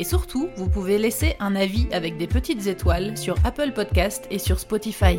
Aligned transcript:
Et 0.00 0.04
surtout, 0.04 0.48
vous 0.56 0.70
pouvez 0.70 0.96
laisser 0.96 1.36
un 1.40 1.54
avis 1.54 1.86
avec 1.92 2.16
des 2.16 2.26
petites 2.26 2.66
étoiles 2.66 3.18
sur 3.18 3.34
Apple 3.44 3.72
Podcast 3.72 4.26
et 4.30 4.38
sur 4.38 4.58
Spotify. 4.58 5.18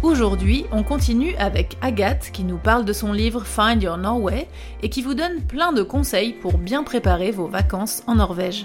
Aujourd'hui, 0.00 0.64
on 0.70 0.84
continue 0.84 1.34
avec 1.38 1.76
Agathe 1.82 2.30
qui 2.32 2.44
nous 2.44 2.58
parle 2.58 2.84
de 2.84 2.92
son 2.92 3.12
livre 3.12 3.44
Find 3.44 3.82
Your 3.82 3.96
Norway 3.96 4.46
et 4.80 4.90
qui 4.90 5.02
vous 5.02 5.14
donne 5.14 5.44
plein 5.44 5.72
de 5.72 5.82
conseils 5.82 6.34
pour 6.34 6.56
bien 6.56 6.84
préparer 6.84 7.32
vos 7.32 7.48
vacances 7.48 8.04
en 8.06 8.14
Norvège. 8.14 8.64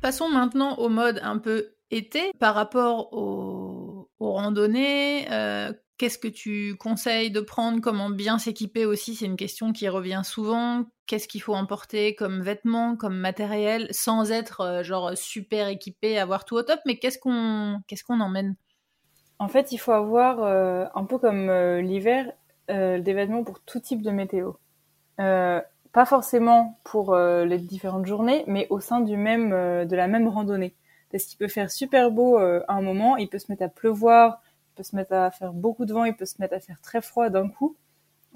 Passons 0.00 0.30
maintenant 0.30 0.76
au 0.78 0.88
mode 0.88 1.20
un 1.22 1.36
peu 1.36 1.74
été 1.90 2.32
par 2.38 2.54
rapport 2.54 3.12
aux, 3.12 4.08
randonnées. 4.18 5.30
Euh, 5.30 5.72
Qu'est-ce 5.98 6.18
que 6.18 6.28
tu 6.28 6.76
conseilles 6.76 7.30
de 7.30 7.40
prendre 7.40 7.80
Comment 7.80 8.10
bien 8.10 8.38
s'équiper 8.38 8.86
aussi 8.86 9.14
C'est 9.14 9.26
une 9.26 9.36
question 9.36 9.72
qui 9.72 9.88
revient 9.88 10.22
souvent. 10.24 10.84
Qu'est-ce 11.06 11.28
qu'il 11.28 11.42
faut 11.42 11.54
emporter 11.54 12.14
comme 12.14 12.42
vêtements, 12.42 12.96
comme 12.96 13.16
matériel, 13.16 13.86
sans 13.90 14.32
être 14.32 14.62
euh, 14.62 14.82
genre 14.82 15.16
super 15.16 15.68
équipé, 15.68 16.18
avoir 16.18 16.44
tout 16.44 16.56
au 16.56 16.62
top? 16.62 16.80
Mais 16.86 16.98
qu'est-ce 16.98 17.18
qu'on 17.18 17.80
qu'est-ce 17.86 18.04
qu'on 18.04 18.20
emmène? 18.20 18.56
En 19.38 19.48
fait, 19.48 19.72
il 19.72 19.78
faut 19.78 19.92
avoir 19.92 20.42
euh, 20.42 20.86
un 20.94 21.04
peu 21.04 21.18
comme 21.18 21.48
euh, 21.48 21.80
l'hiver 21.80 22.32
des 22.68 23.12
vêtements 23.12 23.44
pour 23.44 23.60
tout 23.60 23.80
type 23.80 24.00
de 24.00 24.10
météo. 24.10 24.52
pas 25.18 26.06
forcément 26.06 26.80
pour 26.84 27.14
les 27.14 27.58
différentes 27.58 28.06
journées, 28.06 28.44
mais 28.46 28.66
au 28.70 28.80
sein 28.80 29.00
du 29.00 29.18
même 29.18 29.50
de 29.50 29.94
la 29.94 30.06
même 30.06 30.26
randonnée. 30.26 30.74
Parce 31.10 31.24
qu'il 31.24 31.36
peut 31.36 31.48
faire 31.48 31.70
super 31.70 32.10
beau 32.10 32.38
à 32.38 32.64
un 32.72 32.80
moment, 32.80 33.18
il 33.18 33.28
peut 33.28 33.38
se 33.38 33.52
mettre 33.52 33.64
à 33.64 33.68
pleuvoir 33.68 34.40
peut 34.72 34.82
se 34.82 34.96
mettre 34.96 35.12
à 35.12 35.30
faire 35.30 35.52
beaucoup 35.52 35.84
de 35.84 35.92
vent, 35.92 36.04
il 36.04 36.14
peut 36.14 36.26
se 36.26 36.36
mettre 36.40 36.54
à 36.54 36.60
faire 36.60 36.80
très 36.80 37.00
froid 37.00 37.28
d'un 37.30 37.48
coup. 37.48 37.76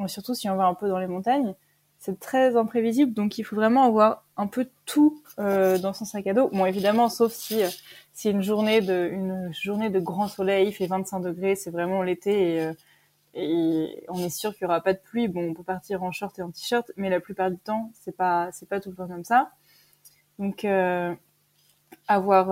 surtout 0.06 0.34
si 0.34 0.48
on 0.51 0.56
va 0.56 0.67
un 0.67 0.75
peu 0.75 0.89
dans 0.89 0.98
les 0.98 1.06
montagnes, 1.06 1.55
c'est 1.98 2.20
très 2.20 2.56
imprévisible, 2.56 3.12
donc 3.12 3.39
il 3.39 3.45
faut 3.45 3.56
vraiment 3.56 3.84
avoir 3.84 4.25
un 4.37 4.47
peu 4.47 4.69
tout 4.84 5.23
euh, 5.39 5.79
dans 5.79 5.92
son 5.92 6.05
sac 6.05 6.27
à 6.27 6.34
dos. 6.34 6.48
Bon, 6.53 6.67
évidemment, 6.67 7.09
sauf 7.09 7.33
si 7.33 7.62
euh, 7.62 7.69
si 8.12 8.31
une 8.31 8.42
journée 8.42 8.81
de 8.81 9.98
grand 9.98 10.29
soleil, 10.29 10.69
il 10.69 10.73
fait 10.73 10.87
25 10.87 11.20
degrés, 11.20 11.57
c'est 11.57 11.70
vraiment 11.70 12.03
l'été 12.03 12.55
et, 12.55 12.61
euh, 12.61 12.73
et 13.34 14.05
on 14.09 14.19
est 14.19 14.31
sûr 14.31 14.55
qu'il 14.55 14.62
y 14.62 14.64
aura 14.67 14.81
pas 14.81 14.92
de 14.92 14.98
pluie. 14.98 15.29
Bon, 15.29 15.51
on 15.51 15.55
peut 15.55 15.62
partir 15.62 16.03
en 16.03 16.12
short 16.12 16.39
et 16.39 16.42
en 16.42 16.51
t-shirt, 16.51 16.91
mais 16.97 17.11
la 17.11 17.20
plupart 17.20 17.51
du 17.51 17.59
temps, 17.59 17.91
c'est 17.95 18.17
pas 18.17 18.51
c'est 18.53 18.69
pas 18.69 18.81
tout 18.81 18.92
comme 18.92 19.25
ça. 19.25 19.51
Donc 20.39 20.67
avoir 22.09 22.51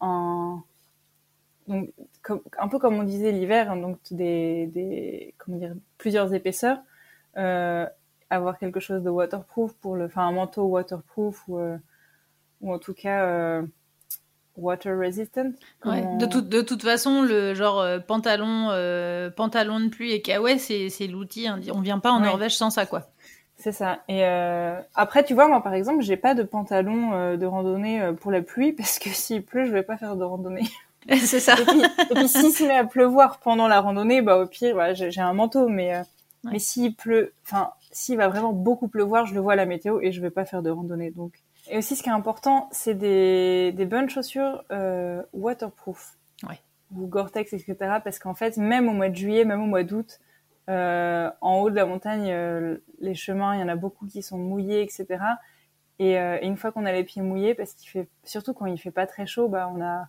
un 0.00 0.64
donc 1.72 1.90
un 2.58 2.68
peu 2.68 2.78
comme 2.78 2.94
on 2.94 3.02
disait 3.02 3.32
l'hiver, 3.32 3.70
hein, 3.70 3.76
donc 3.76 3.98
des, 4.10 4.66
des, 4.66 5.34
comment 5.38 5.56
dire, 5.58 5.74
plusieurs 5.98 6.32
épaisseurs, 6.34 6.78
euh, 7.36 7.86
avoir 8.30 8.58
quelque 8.58 8.80
chose 8.80 9.02
de 9.02 9.10
waterproof 9.10 9.74
pour 9.74 9.96
le, 9.96 10.06
enfin 10.06 10.26
un 10.26 10.32
manteau 10.32 10.64
waterproof 10.64 11.42
ou, 11.48 11.58
euh, 11.58 11.76
ou 12.60 12.72
en 12.72 12.78
tout 12.78 12.94
cas 12.94 13.24
euh, 13.24 13.62
water 14.56 14.98
resistant. 14.98 15.52
Ouais. 15.84 16.02
De, 16.18 16.26
toute 16.26 16.48
de 16.48 16.60
toute 16.60 16.82
façon, 16.82 17.22
le 17.22 17.54
genre 17.54 17.84
pantalon, 18.06 18.68
pantalon 19.36 19.80
de 19.80 19.88
pluie 19.88 20.12
et 20.12 20.22
kawaii, 20.22 20.58
c'est, 20.58 20.88
c'est 20.88 21.06
l'outil. 21.06 21.46
Hein. 21.46 21.60
On 21.72 21.80
vient 21.80 21.98
pas 21.98 22.12
en 22.12 22.20
Norvège 22.20 22.56
sans 22.56 22.70
ça, 22.70 22.86
quoi. 22.86 23.08
C'est 23.56 23.72
ça. 23.72 24.00
Et 24.08 24.24
euh, 24.24 24.80
après, 24.94 25.24
tu 25.24 25.34
vois, 25.34 25.46
moi, 25.46 25.62
par 25.62 25.74
exemple, 25.74 26.02
j'ai 26.02 26.16
pas 26.16 26.34
de 26.34 26.42
pantalon 26.42 27.36
de 27.36 27.46
randonnée 27.46 28.12
pour 28.20 28.30
la 28.30 28.42
pluie 28.42 28.72
parce 28.76 28.98
que 28.98 29.10
s'il 29.10 29.42
pleut, 29.42 29.66
je 29.66 29.72
vais 29.72 29.82
pas 29.82 29.96
faire 29.96 30.16
de 30.16 30.24
randonnée. 30.24 30.68
c'est 31.18 31.40
ça. 31.40 31.54
Et 31.60 31.64
puis, 31.64 31.82
et 31.82 32.14
puis 32.14 32.28
s'il 32.28 32.52
se 32.52 32.64
met 32.64 32.76
à 32.76 32.84
pleuvoir 32.84 33.38
pendant 33.40 33.68
la 33.68 33.80
randonnée, 33.80 34.22
bah 34.22 34.38
au 34.38 34.46
pire, 34.46 34.74
voilà, 34.74 34.94
j'ai 34.94 35.20
un 35.20 35.32
manteau, 35.32 35.68
mais 35.68 35.94
euh, 35.94 36.02
mais 36.44 36.58
s'il 36.58 36.94
pleut, 36.94 37.34
enfin 37.44 37.72
s'il 37.90 38.16
va 38.16 38.28
vraiment 38.28 38.52
beaucoup 38.52 38.88
pleuvoir, 38.88 39.26
je 39.26 39.34
le 39.34 39.40
vois 39.40 39.54
à 39.54 39.56
la 39.56 39.66
météo 39.66 40.00
et 40.00 40.12
je 40.12 40.20
vais 40.20 40.30
pas 40.30 40.44
faire 40.44 40.62
de 40.62 40.70
randonnée. 40.70 41.10
Donc 41.10 41.34
et 41.68 41.78
aussi 41.78 41.96
ce 41.96 42.02
qui 42.02 42.08
est 42.08 42.12
important, 42.12 42.68
c'est 42.72 42.94
des 42.94 43.72
des 43.72 43.86
bonnes 43.86 44.08
chaussures 44.08 44.64
euh, 44.70 45.22
waterproof. 45.32 46.16
Ouais. 46.48 46.60
Ou 46.94 47.06
Gore-Tex, 47.06 47.52
etc. 47.52 47.76
Parce 48.04 48.18
qu'en 48.18 48.34
fait, 48.34 48.56
même 48.56 48.88
au 48.88 48.92
mois 48.92 49.08
de 49.08 49.16
juillet, 49.16 49.44
même 49.44 49.62
au 49.62 49.66
mois 49.66 49.82
d'août, 49.82 50.20
euh, 50.68 51.30
en 51.40 51.58
haut 51.60 51.70
de 51.70 51.76
la 51.76 51.86
montagne, 51.86 52.30
euh, 52.30 52.76
les 53.00 53.14
chemins, 53.14 53.54
il 53.54 53.60
y 53.60 53.62
en 53.62 53.68
a 53.68 53.76
beaucoup 53.76 54.06
qui 54.06 54.22
sont 54.22 54.38
mouillés, 54.38 54.82
etc. 54.82 55.06
Et, 55.98 56.12
et 56.12 56.46
une 56.46 56.56
fois 56.56 56.72
qu'on 56.72 56.84
a 56.84 56.92
les 56.92 57.04
pieds 57.04 57.22
mouillés, 57.22 57.54
parce 57.54 57.74
qu'il 57.74 57.88
fait, 57.88 58.08
surtout 58.24 58.54
quand 58.54 58.66
il 58.66 58.78
fait 58.78 58.90
pas 58.90 59.06
très 59.06 59.26
chaud, 59.26 59.48
bah 59.48 59.70
on 59.72 59.80
a 59.80 60.08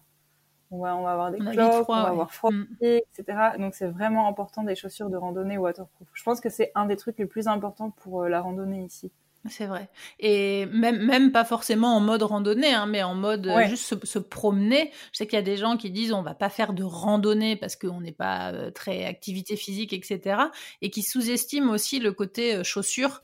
on 0.73 0.79
va, 0.79 0.95
on 0.95 1.03
va 1.03 1.11
avoir 1.11 1.31
des 1.31 1.37
cloques, 1.37 1.87
on 1.87 1.93
va 1.93 2.09
avoir 2.09 2.33
froid, 2.33 2.51
mm. 2.51 2.65
etc. 2.81 3.23
Donc 3.59 3.75
c'est 3.75 3.87
vraiment 3.87 4.27
important 4.27 4.63
des 4.63 4.75
chaussures 4.75 5.09
de 5.09 5.17
randonnée 5.17 5.57
waterproof. 5.57 6.07
Je 6.13 6.23
pense 6.23 6.41
que 6.41 6.49
c'est 6.49 6.71
un 6.75 6.85
des 6.85 6.95
trucs 6.95 7.19
les 7.19 7.25
plus 7.25 7.47
importants 7.47 7.91
pour 7.91 8.23
euh, 8.23 8.29
la 8.29 8.41
randonnée 8.41 8.83
ici. 8.83 9.11
C'est 9.49 9.65
vrai. 9.65 9.89
Et 10.21 10.65
même, 10.67 11.05
même 11.05 11.33
pas 11.33 11.43
forcément 11.43 11.97
en 11.97 11.99
mode 11.99 12.23
randonnée, 12.23 12.73
hein, 12.73 12.85
mais 12.85 13.03
en 13.03 13.13
mode 13.13 13.45
euh, 13.45 13.67
juste 13.67 14.05
se, 14.05 14.17
promener. 14.17 14.89
Je 15.11 15.17
sais 15.17 15.27
qu'il 15.27 15.35
y 15.35 15.41
a 15.41 15.43
des 15.43 15.57
gens 15.57 15.75
qui 15.75 15.91
disent 15.91 16.13
on 16.13 16.21
va 16.21 16.33
pas 16.33 16.47
faire 16.47 16.71
de 16.71 16.83
randonnée 16.83 17.57
parce 17.57 17.75
qu'on 17.75 17.99
n'est 17.99 18.13
pas 18.13 18.53
euh, 18.53 18.71
très 18.71 19.03
activité 19.03 19.57
physique, 19.57 19.91
etc. 19.91 20.43
Et 20.81 20.89
qui 20.89 21.03
sous-estiment 21.03 21.73
aussi 21.73 21.99
le 21.99 22.13
côté 22.13 22.63
chaussures 22.63 23.21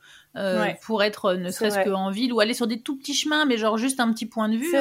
pour 0.82 1.04
être 1.04 1.34
ne 1.34 1.52
serait-ce 1.52 1.90
qu'en 1.90 2.12
ville 2.12 2.34
ou 2.34 2.42
aller 2.42 2.54
sur 2.54 2.68
des 2.68 2.82
tout 2.82 2.98
petits 2.98 3.16
chemins, 3.16 3.46
mais 3.46 3.58
genre 3.58 3.78
juste 3.78 4.02
un 4.02 4.12
petit 4.12 4.26
point 4.26 4.50
de 4.50 4.58
vue. 4.58 4.76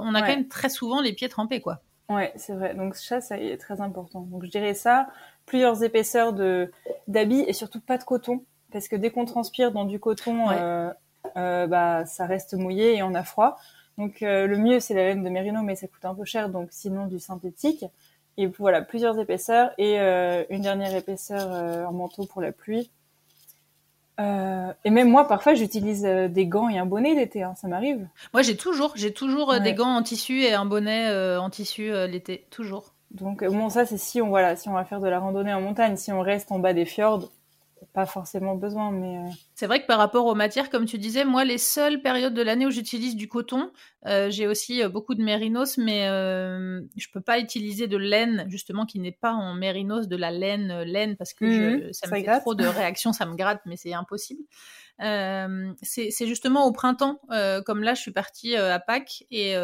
on 0.00 0.14
a 0.14 0.20
quand 0.20 0.28
même 0.28 0.48
très 0.48 0.68
souvent 0.68 1.00
les 1.00 1.12
pieds 1.12 1.28
trempés, 1.28 1.60
quoi. 1.60 1.82
Ouais, 2.08 2.32
c'est 2.36 2.54
vrai. 2.54 2.74
Donc 2.74 2.94
ça, 2.94 3.20
ça 3.20 3.38
est 3.38 3.56
très 3.56 3.80
important. 3.80 4.20
Donc 4.20 4.44
je 4.44 4.50
dirais 4.50 4.74
ça, 4.74 5.08
plusieurs 5.44 5.82
épaisseurs 5.82 6.32
de 6.32 6.70
d'habits 7.08 7.44
et 7.48 7.52
surtout 7.52 7.80
pas 7.80 7.98
de 7.98 8.04
coton, 8.04 8.44
parce 8.72 8.86
que 8.88 8.94
dès 8.96 9.10
qu'on 9.10 9.24
transpire 9.24 9.72
dans 9.72 9.84
du 9.84 9.98
coton, 9.98 10.50
euh, 10.50 10.90
euh, 11.36 11.66
bah 11.66 12.06
ça 12.06 12.26
reste 12.26 12.54
mouillé 12.54 12.96
et 12.96 13.02
on 13.02 13.14
a 13.14 13.24
froid. 13.24 13.56
Donc 13.98 14.22
euh, 14.22 14.46
le 14.46 14.56
mieux 14.56 14.78
c'est 14.78 14.94
la 14.94 15.04
laine 15.08 15.24
de 15.24 15.28
mérino, 15.30 15.62
mais 15.62 15.74
ça 15.74 15.88
coûte 15.88 16.04
un 16.04 16.14
peu 16.14 16.24
cher, 16.24 16.48
donc 16.48 16.68
sinon 16.70 17.06
du 17.06 17.18
synthétique. 17.18 17.84
Et 18.36 18.46
voilà, 18.46 18.82
plusieurs 18.82 19.18
épaisseurs 19.18 19.72
et 19.78 19.98
euh, 19.98 20.44
une 20.50 20.60
dernière 20.62 20.94
épaisseur 20.94 21.88
en 21.88 21.92
manteau 21.92 22.26
pour 22.26 22.40
la 22.42 22.52
pluie. 22.52 22.90
Euh, 24.18 24.72
et 24.84 24.90
même 24.90 25.10
moi, 25.10 25.26
parfois, 25.26 25.54
j'utilise 25.54 26.04
euh, 26.06 26.28
des 26.28 26.46
gants 26.46 26.68
et 26.68 26.78
un 26.78 26.86
bonnet 26.86 27.14
l'été. 27.14 27.42
Hein, 27.42 27.54
ça 27.56 27.68
m'arrive. 27.68 28.06
Moi, 28.32 28.42
j'ai 28.42 28.56
toujours, 28.56 28.92
j'ai 28.96 29.12
toujours 29.12 29.52
euh, 29.52 29.58
des 29.58 29.74
gants 29.74 29.94
en 29.94 30.02
tissu 30.02 30.42
et 30.42 30.54
un 30.54 30.64
bonnet 30.64 31.36
en 31.36 31.50
tissu 31.50 31.90
l'été, 32.08 32.46
toujours. 32.50 32.94
Donc 33.10 33.44
bon, 33.44 33.68
ça, 33.70 33.86
c'est 33.86 33.98
si 33.98 34.20
on 34.20 34.28
voilà, 34.28 34.56
si 34.56 34.68
on 34.68 34.72
va 34.72 34.84
faire 34.84 35.00
de 35.00 35.08
la 35.08 35.20
randonnée 35.20 35.54
en 35.54 35.60
montagne, 35.60 35.96
si 35.96 36.12
on 36.12 36.20
reste 36.20 36.50
en 36.50 36.58
bas 36.58 36.72
des 36.72 36.84
fjords, 36.84 37.30
pas 37.96 38.04
forcément 38.04 38.56
besoin, 38.56 38.92
mais. 38.92 39.16
Euh, 39.16 39.30
c'est 39.54 39.66
vrai 39.66 39.80
que 39.80 39.86
par 39.86 39.96
rapport 39.96 40.26
aux 40.26 40.34
matières, 40.34 40.68
comme 40.68 40.84
tu 40.84 40.98
disais, 40.98 41.24
moi, 41.24 41.46
les 41.46 41.56
seules 41.56 42.02
périodes 42.02 42.34
de 42.34 42.42
l'année 42.42 42.66
où 42.66 42.70
j'utilise 42.70 43.16
du 43.16 43.26
coton, 43.26 43.70
euh, 44.04 44.28
j'ai 44.28 44.46
aussi 44.46 44.82
euh, 44.82 44.90
beaucoup 44.90 45.14
de 45.14 45.22
mérinos, 45.22 45.78
mais 45.78 46.06
euh, 46.06 46.82
je 46.94 47.06
peux 47.10 47.22
pas 47.22 47.38
utiliser 47.38 47.86
de 47.86 47.96
laine, 47.96 48.44
justement, 48.48 48.84
qui 48.84 48.98
n'est 49.00 49.12
pas 49.12 49.32
en 49.32 49.54
mérinos, 49.54 50.08
de 50.08 50.16
la 50.16 50.30
laine, 50.30 50.82
laine, 50.82 51.16
parce 51.16 51.32
que 51.32 51.50
je, 51.50 51.86
mhm. 51.86 51.92
ça, 51.94 52.06
me 52.08 52.22
fait 52.22 52.38
trop 52.40 52.54
de 52.54 52.66
réactions, 52.66 53.14
ça 53.14 53.24
me 53.24 53.34
gratte, 53.34 53.62
mais 53.64 53.78
c'est 53.78 53.94
impossible. 53.94 54.42
C'est 55.00 56.26
justement 56.26 56.66
au 56.66 56.72
printemps, 56.72 57.18
comme 57.64 57.82
là, 57.82 57.94
je 57.94 58.02
suis 58.02 58.12
partie 58.12 58.56
à 58.56 58.78
Pâques 58.78 59.24
et 59.30 59.54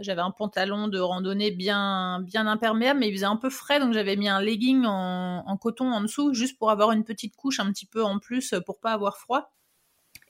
j'avais 0.00 0.22
un 0.22 0.30
pantalon 0.30 0.88
de 0.88 0.98
randonnée 0.98 1.50
bien 1.50 2.20
bien 2.20 2.46
imperméable, 2.46 3.00
mais 3.00 3.08
il 3.08 3.14
faisait 3.14 3.26
un 3.26 3.36
peu 3.36 3.50
frais, 3.50 3.80
donc 3.80 3.92
j'avais 3.92 4.16
mis 4.16 4.28
un 4.28 4.40
legging 4.40 4.84
en, 4.86 5.44
en, 5.46 5.56
coton 5.56 5.92
en 5.92 6.00
dessous, 6.00 6.34
juste 6.34 6.58
pour 6.58 6.70
avoir 6.70 6.92
une 6.92 7.04
petite 7.04 7.36
couche 7.36 7.60
un 7.60 7.70
petit 7.72 7.86
peu 7.86 8.02
en 8.02 8.18
plus 8.18 8.54
pour 8.66 8.80
pas 8.80 8.92
avoir 8.92 9.18
froid. 9.18 9.54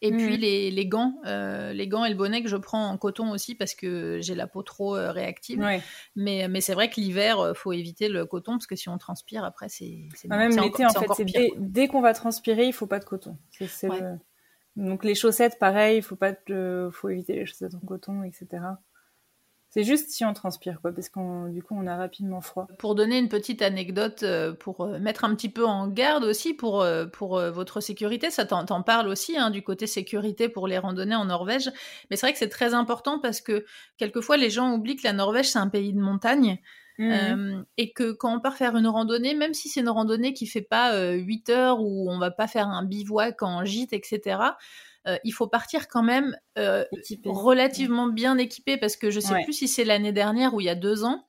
Et 0.03 0.11
puis 0.11 0.37
mmh. 0.37 0.41
les, 0.41 0.71
les 0.71 0.87
gants, 0.87 1.15
euh, 1.25 1.73
les 1.73 1.89
gants 1.89 2.05
et 2.05 2.11
le 2.11 2.15
bonnet 2.15 2.43
que 2.43 2.49
je 2.49 2.57
prends 2.57 2.91
en 2.91 2.99
coton 2.99 3.31
aussi 3.31 3.55
parce 3.55 3.75
que 3.75 4.19
j'ai 4.21 4.35
la 4.35 4.47
peau 4.47 4.63
trop 4.63 4.97
euh, 4.97 5.11
réactive. 5.11 5.67
Mais, 6.15 6.47
mais 6.49 6.61
c'est 6.61 6.75
vrai 6.75 6.91
que 6.91 7.01
l'hiver, 7.01 7.41
euh, 7.41 7.55
faut 7.55 7.73
éviter 7.73 8.09
le 8.09 8.27
coton 8.27 8.53
parce 8.53 8.67
que 8.67 8.77
si 8.77 8.91
on 8.91 8.99
transpire 8.99 9.45
après, 9.45 9.71
c'est 9.71 10.09
ah, 10.29 10.37
même 10.37 10.51
l'été 10.51 10.85
en 10.85 10.91
fait. 10.91 11.25
Dès, 11.25 11.53
dès 11.57 11.89
qu'on 11.89 12.03
va 12.03 12.13
transpirer, 12.13 12.67
il 12.67 12.75
faut 12.75 12.87
pas 12.87 12.99
de 12.99 13.07
coton. 13.07 13.39
Donc 14.77 15.05
les 15.05 15.15
chaussettes, 15.15 15.59
pareil, 15.59 15.99
il 15.99 16.03
faut 16.03 16.17
pas 16.17 16.35
de, 16.49 16.91
faut 16.93 17.09
éviter 17.09 17.35
les 17.37 17.47
chaussettes 17.47 17.75
en 17.75 17.87
coton, 17.87 18.25
etc. 18.25 18.47
C'est 19.75 19.83
juste 19.83 20.11
si 20.11 20.25
on 20.25 20.33
transpire, 20.33 20.81
quoi, 20.81 20.93
parce 20.93 21.09
qu'on 21.09 21.49
du 21.49 21.61
coup 21.61 21.75
on 21.77 21.89
a 21.89 21.97
rapidement 21.97 22.41
froid. 22.41 22.69
Pour 22.79 22.95
donner 22.95 23.19
une 23.19 23.29
petite 23.29 23.61
anecdote, 23.61 24.23
euh, 24.23 24.53
pour 24.53 24.83
euh, 24.83 25.01
mettre 25.01 25.25
un 25.25 25.35
petit 25.35 25.49
peu 25.49 25.67
en 25.67 25.89
garde 25.89 26.23
aussi 26.23 26.55
pour, 26.55 26.81
euh, 26.81 27.07
pour 27.07 27.41
votre 27.41 27.81
sécurité, 27.81 28.31
ça 28.31 28.45
t'en 28.45 28.83
parle 28.85 29.09
aussi 29.09 29.37
hein, 29.37 29.51
du 29.51 29.63
côté 29.63 29.89
sécurité 29.89 30.49
pour 30.49 30.69
les 30.69 30.79
randonnées 30.79 31.17
en 31.17 31.25
Norvège. 31.25 31.73
Mais 32.09 32.15
c'est 32.15 32.27
vrai 32.27 32.33
que 32.33 32.39
c'est 32.39 32.51
très 32.51 32.73
important 32.73 33.19
parce 33.19 33.41
que 33.41 33.65
quelquefois 33.97 34.37
les 34.37 34.49
gens 34.49 34.73
oublient 34.73 34.95
que 34.95 35.03
la 35.03 35.13
Norvège 35.13 35.47
c'est 35.47 35.59
un 35.59 35.69
pays 35.69 35.93
de 35.93 36.01
montagne. 36.01 36.61
Mmh. 36.97 37.65
et 37.77 37.93
que 37.93 38.13
quand 38.13 38.37
on 38.37 38.39
part 38.39 38.55
faire 38.55 38.77
une 38.77 38.87
randonnée, 38.87 39.35
même 39.35 39.53
si 39.53 39.69
c'est 39.69 39.81
une 39.81 39.89
randonnée 39.89 40.33
qui 40.33 40.47
fait 40.47 40.63
pas 40.63 40.97
8 41.11 41.51
heures 41.51 41.81
où 41.81 42.09
on 42.09 42.21
va 42.21 42.31
pas 42.31 42.47
faire 42.47 42.69
un 42.69 42.85
bivouac 42.85 43.43
en 43.43 43.65
gîte, 43.65 43.93
etc., 43.93 44.39
euh, 45.07 45.19
il 45.25 45.33
faut 45.33 45.47
partir 45.47 45.89
quand 45.89 46.03
même 46.03 46.37
euh, 46.59 46.85
relativement 47.27 48.09
bien 48.09 48.39
équipé 48.39 48.77
parce 48.77 48.97
que 48.97 49.11
je 49.11 49.21
sais 49.21 49.43
plus 49.45 49.53
si 49.53 49.69
c'est 49.69 49.85
l'année 49.85 50.13
dernière 50.13 50.55
ou 50.55 50.61
il 50.61 50.65
y 50.65 50.71
a 50.71 50.75
deux 50.75 51.05
ans, 51.05 51.29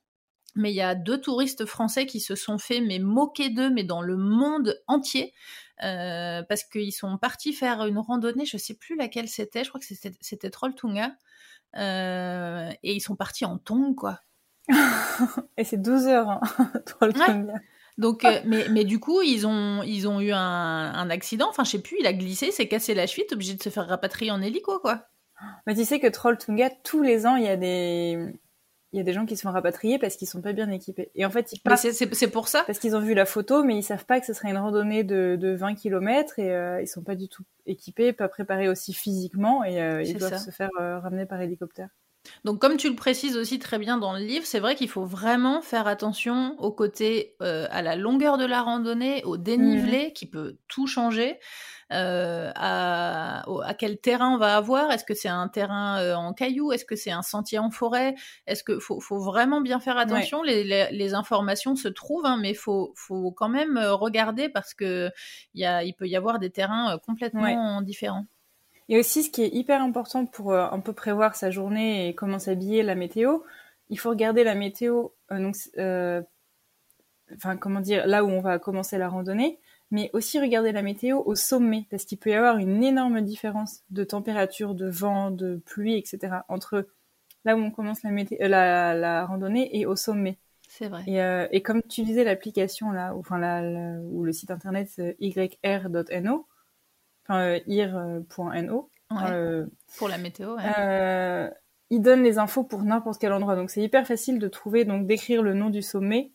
mais 0.54 0.72
il 0.72 0.76
y 0.76 0.80
a 0.80 0.94
deux 0.94 1.20
touristes 1.20 1.66
français 1.66 2.06
qui 2.06 2.20
se 2.20 2.34
sont 2.34 2.58
fait 2.58 2.80
mais 2.80 2.98
moquer 2.98 3.50
d'eux, 3.50 3.70
mais 3.70 3.84
dans 3.84 4.00
le 4.00 4.16
monde 4.16 4.80
entier. 4.86 5.34
Euh, 5.82 6.42
parce 6.48 6.64
qu'ils 6.64 6.92
sont 6.92 7.18
partis 7.18 7.52
faire 7.52 7.84
une 7.84 7.98
randonnée, 7.98 8.46
je 8.46 8.56
sais 8.56 8.74
plus 8.74 8.96
laquelle 8.96 9.28
c'était, 9.28 9.62
je 9.62 9.68
crois 9.68 9.80
que 9.80 9.86
c'était 10.20 10.50
Trolltunga, 10.50 11.14
et 11.74 12.94
ils 12.94 13.00
sont 13.00 13.16
partis 13.16 13.44
en 13.44 13.58
tongs, 13.58 13.94
quoi. 13.94 14.20
et 15.58 15.64
c'est 15.64 15.76
12 15.76 16.06
heures, 16.06 16.30
hein, 16.30 16.40
Trolltunga. 16.86 17.54
Donc, 17.98 18.24
euh, 18.24 18.40
mais, 18.44 18.66
mais 18.70 18.84
du 18.84 19.00
coup, 19.00 19.22
ils 19.22 19.46
ont, 19.46 19.82
ils 19.82 20.06
ont 20.06 20.20
eu 20.20 20.32
un, 20.32 20.38
un 20.38 21.10
accident. 21.10 21.48
Enfin, 21.48 21.64
je 21.64 21.70
sais 21.70 21.82
plus, 21.82 21.96
il 22.00 22.06
a 22.06 22.12
glissé, 22.12 22.50
s'est 22.52 22.68
cassé 22.68 22.94
la 22.94 23.06
cheville, 23.06 23.26
obligé 23.32 23.54
de 23.54 23.62
se 23.62 23.70
faire 23.70 23.86
rapatrier 23.88 24.30
en 24.30 24.42
hélico, 24.42 24.78
quoi. 24.80 25.06
Mais 25.66 25.74
tu 25.74 25.84
sais 25.84 26.00
que 26.00 26.06
Trolltunga, 26.06 26.70
tous 26.82 27.02
les 27.02 27.26
ans, 27.26 27.36
il 27.36 27.44
y 27.44 27.48
a 27.48 27.56
des, 27.56 28.18
il 28.92 28.98
y 28.98 29.00
a 29.00 29.04
des 29.04 29.12
gens 29.12 29.26
qui 29.26 29.36
se 29.36 29.42
font 29.42 29.50
rapatrier 29.50 29.98
parce 29.98 30.16
qu'ils 30.16 30.28
sont 30.28 30.40
pas 30.40 30.52
bien 30.52 30.70
équipés. 30.70 31.10
Et 31.14 31.26
en 31.26 31.30
fait, 31.30 31.52
ils 31.52 31.60
partent. 31.60 31.86
C'est 31.90 32.30
pour 32.30 32.48
ça. 32.48 32.64
Parce 32.66 32.78
qu'ils 32.78 32.96
ont 32.96 33.00
vu 33.00 33.14
la 33.14 33.26
photo, 33.26 33.62
mais 33.62 33.76
ils 33.76 33.82
savent 33.82 34.06
pas 34.06 34.20
que 34.20 34.26
ce 34.26 34.32
serait 34.32 34.50
une 34.50 34.58
randonnée 34.58 35.04
de, 35.04 35.36
de 35.38 35.54
20 35.54 35.74
km 35.74 36.38
et 36.38 36.50
euh, 36.54 36.80
ils 36.80 36.88
sont 36.88 37.02
pas 37.02 37.14
du 37.14 37.28
tout 37.28 37.44
équipés, 37.66 38.12
pas 38.12 38.28
préparés 38.28 38.68
aussi 38.68 38.94
physiquement 38.94 39.64
et 39.64 39.82
euh, 39.82 40.02
ils 40.02 40.16
doivent 40.16 40.38
se 40.38 40.50
faire 40.50 40.70
ramener 40.78 41.26
par 41.26 41.40
hélicoptère. 41.40 41.88
Donc, 42.44 42.60
comme 42.60 42.76
tu 42.76 42.88
le 42.88 42.96
précises 42.96 43.36
aussi 43.36 43.58
très 43.58 43.78
bien 43.78 43.98
dans 43.98 44.12
le 44.12 44.20
livre, 44.20 44.46
c'est 44.46 44.60
vrai 44.60 44.74
qu'il 44.74 44.88
faut 44.88 45.04
vraiment 45.04 45.62
faire 45.62 45.86
attention 45.86 46.54
au 46.58 46.72
côté, 46.72 47.34
euh, 47.42 47.66
à 47.70 47.82
la 47.82 47.96
longueur 47.96 48.38
de 48.38 48.44
la 48.44 48.62
randonnée, 48.62 49.22
au 49.24 49.36
dénivelé 49.36 50.08
mmh. 50.08 50.12
qui 50.12 50.26
peut 50.26 50.56
tout 50.68 50.86
changer, 50.86 51.38
euh, 51.92 52.50
à, 52.54 53.44
quel 53.78 53.98
terrain 53.98 54.30
on 54.34 54.38
va 54.38 54.56
avoir. 54.56 54.90
Est-ce 54.90 55.04
que 55.04 55.14
c'est 55.14 55.28
un 55.28 55.48
terrain 55.48 55.98
euh, 56.00 56.14
en 56.14 56.32
cailloux? 56.32 56.72
Est-ce 56.72 56.84
que 56.84 56.96
c'est 56.96 57.12
un 57.12 57.22
sentier 57.22 57.58
en 57.58 57.70
forêt? 57.70 58.14
Est-ce 58.46 58.64
que 58.64 58.78
faut, 58.78 59.00
vraiment 59.18 59.60
bien 59.60 59.80
faire 59.80 59.98
attention? 59.98 60.42
Les, 60.42 61.14
informations 61.14 61.76
se 61.76 61.88
trouvent, 61.88 62.26
hein, 62.26 62.38
mais 62.40 62.54
faut, 62.54 62.92
faut 62.96 63.30
quand 63.30 63.48
même 63.48 63.78
regarder 63.78 64.48
parce 64.48 64.74
que 64.74 65.10
il 65.54 65.94
peut 65.96 66.08
y 66.08 66.16
avoir 66.16 66.38
des 66.38 66.50
terrains 66.50 66.98
complètement 67.06 67.80
différents. 67.82 68.26
Et 68.88 68.98
aussi, 68.98 69.22
ce 69.24 69.30
qui 69.30 69.42
est 69.42 69.52
hyper 69.52 69.82
important 69.82 70.26
pour 70.26 70.52
euh, 70.52 70.68
un 70.70 70.80
peu 70.80 70.92
prévoir 70.92 71.34
sa 71.34 71.50
journée 71.50 72.08
et 72.08 72.14
comment 72.14 72.38
s'habiller, 72.38 72.82
la 72.82 72.94
météo, 72.94 73.38
il 73.88 73.98
faut 73.98 74.10
regarder 74.10 74.44
la 74.44 74.54
météo, 74.54 75.08
euh, 75.32 75.40
donc, 75.40 75.56
euh, 75.78 76.22
enfin, 77.34 77.56
comment 77.56 77.80
dire, 77.80 78.06
là 78.06 78.24
où 78.24 78.28
on 78.28 78.40
va 78.40 78.58
commencer 78.58 78.96
la 78.98 79.08
randonnée, 79.08 79.58
mais 79.90 80.10
aussi 80.12 80.40
regarder 80.40 80.72
la 80.72 80.82
météo 80.82 81.22
au 81.24 81.34
sommet, 81.34 81.86
parce 81.90 82.04
qu'il 82.04 82.18
peut 82.18 82.30
y 82.30 82.34
avoir 82.34 82.58
une 82.58 82.82
énorme 82.82 83.20
différence 83.22 83.82
de 83.90 84.04
température, 84.04 84.74
de 84.74 84.88
vent, 84.88 85.30
de 85.30 85.56
pluie, 85.64 85.96
etc., 85.96 86.38
entre 86.48 86.88
là 87.44 87.56
où 87.56 87.60
on 87.60 87.70
commence 87.70 88.02
la, 88.02 88.10
la, 88.48 88.94
la 88.94 89.26
randonnée 89.26 89.76
et 89.78 89.86
au 89.86 89.94
sommet. 89.94 90.38
C'est 90.68 90.88
vrai. 90.88 91.04
Et, 91.06 91.56
et, 91.56 91.62
comme 91.62 91.80
tu 91.82 92.02
disais, 92.02 92.24
l'application 92.24 92.90
là, 92.90 93.14
ou, 93.14 93.20
enfin, 93.20 93.38
la, 93.38 93.62
ou 94.00 94.24
le 94.24 94.32
site 94.32 94.50
internet 94.50 95.00
yr.no, 95.20 96.46
enfin 97.26 97.58
ir.no. 97.66 98.90
Euh, 99.12 99.66
pour 99.98 100.08
la 100.08 100.18
météo. 100.18 100.56
Euh, 100.58 101.50
il 101.90 102.00
donne 102.00 102.22
les 102.22 102.38
infos 102.38 102.64
pour 102.64 102.82
n'importe 102.82 103.20
quel 103.20 103.32
endroit. 103.32 103.56
Donc 103.56 103.70
c'est 103.70 103.82
hyper 103.82 104.06
facile 104.06 104.38
de 104.38 104.48
trouver, 104.48 104.84
donc 104.84 105.06
d'écrire 105.06 105.42
le 105.42 105.54
nom 105.54 105.70
du 105.70 105.82
sommet 105.82 106.32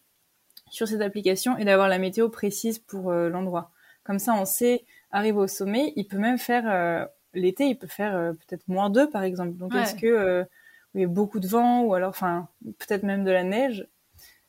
sur 0.70 0.88
cette 0.88 1.02
application 1.02 1.58
et 1.58 1.66
d'avoir 1.66 1.90
la 1.90 1.98
météo 1.98 2.30
précise 2.30 2.80
pour 2.80 3.12
euh, 3.12 3.30
l'endroit. 3.30 3.72
Comme 4.04 4.20
ça, 4.20 4.34
on 4.34 4.46
sait 4.46 4.86
arriver 5.12 5.38
au 5.38 5.48
sommet. 5.48 5.94
Il 5.96 6.08
peut 6.08 6.18
même 6.18 6.38
faire 6.38 7.08
l'été, 7.34 7.66
il 7.66 7.78
peut 7.78 7.88
faire 7.88 8.34
peut-être 8.34 8.68
moins 8.68 8.90
2 8.90 9.10
par 9.10 9.24
exemple. 9.24 9.58
Donc 9.58 9.76
est-ce 9.76 9.96
que 9.96 10.46
il 10.94 11.02
y 11.02 11.04
a 11.06 11.08
beaucoup 11.08 11.40
de 11.40 11.48
vent 11.48 11.84
ou 11.84 11.94
alors, 11.94 12.10
enfin, 12.10 12.50
peut-être 12.80 13.04
même 13.04 13.24
de 13.24 13.32
la 13.32 13.44
neige, 13.44 13.88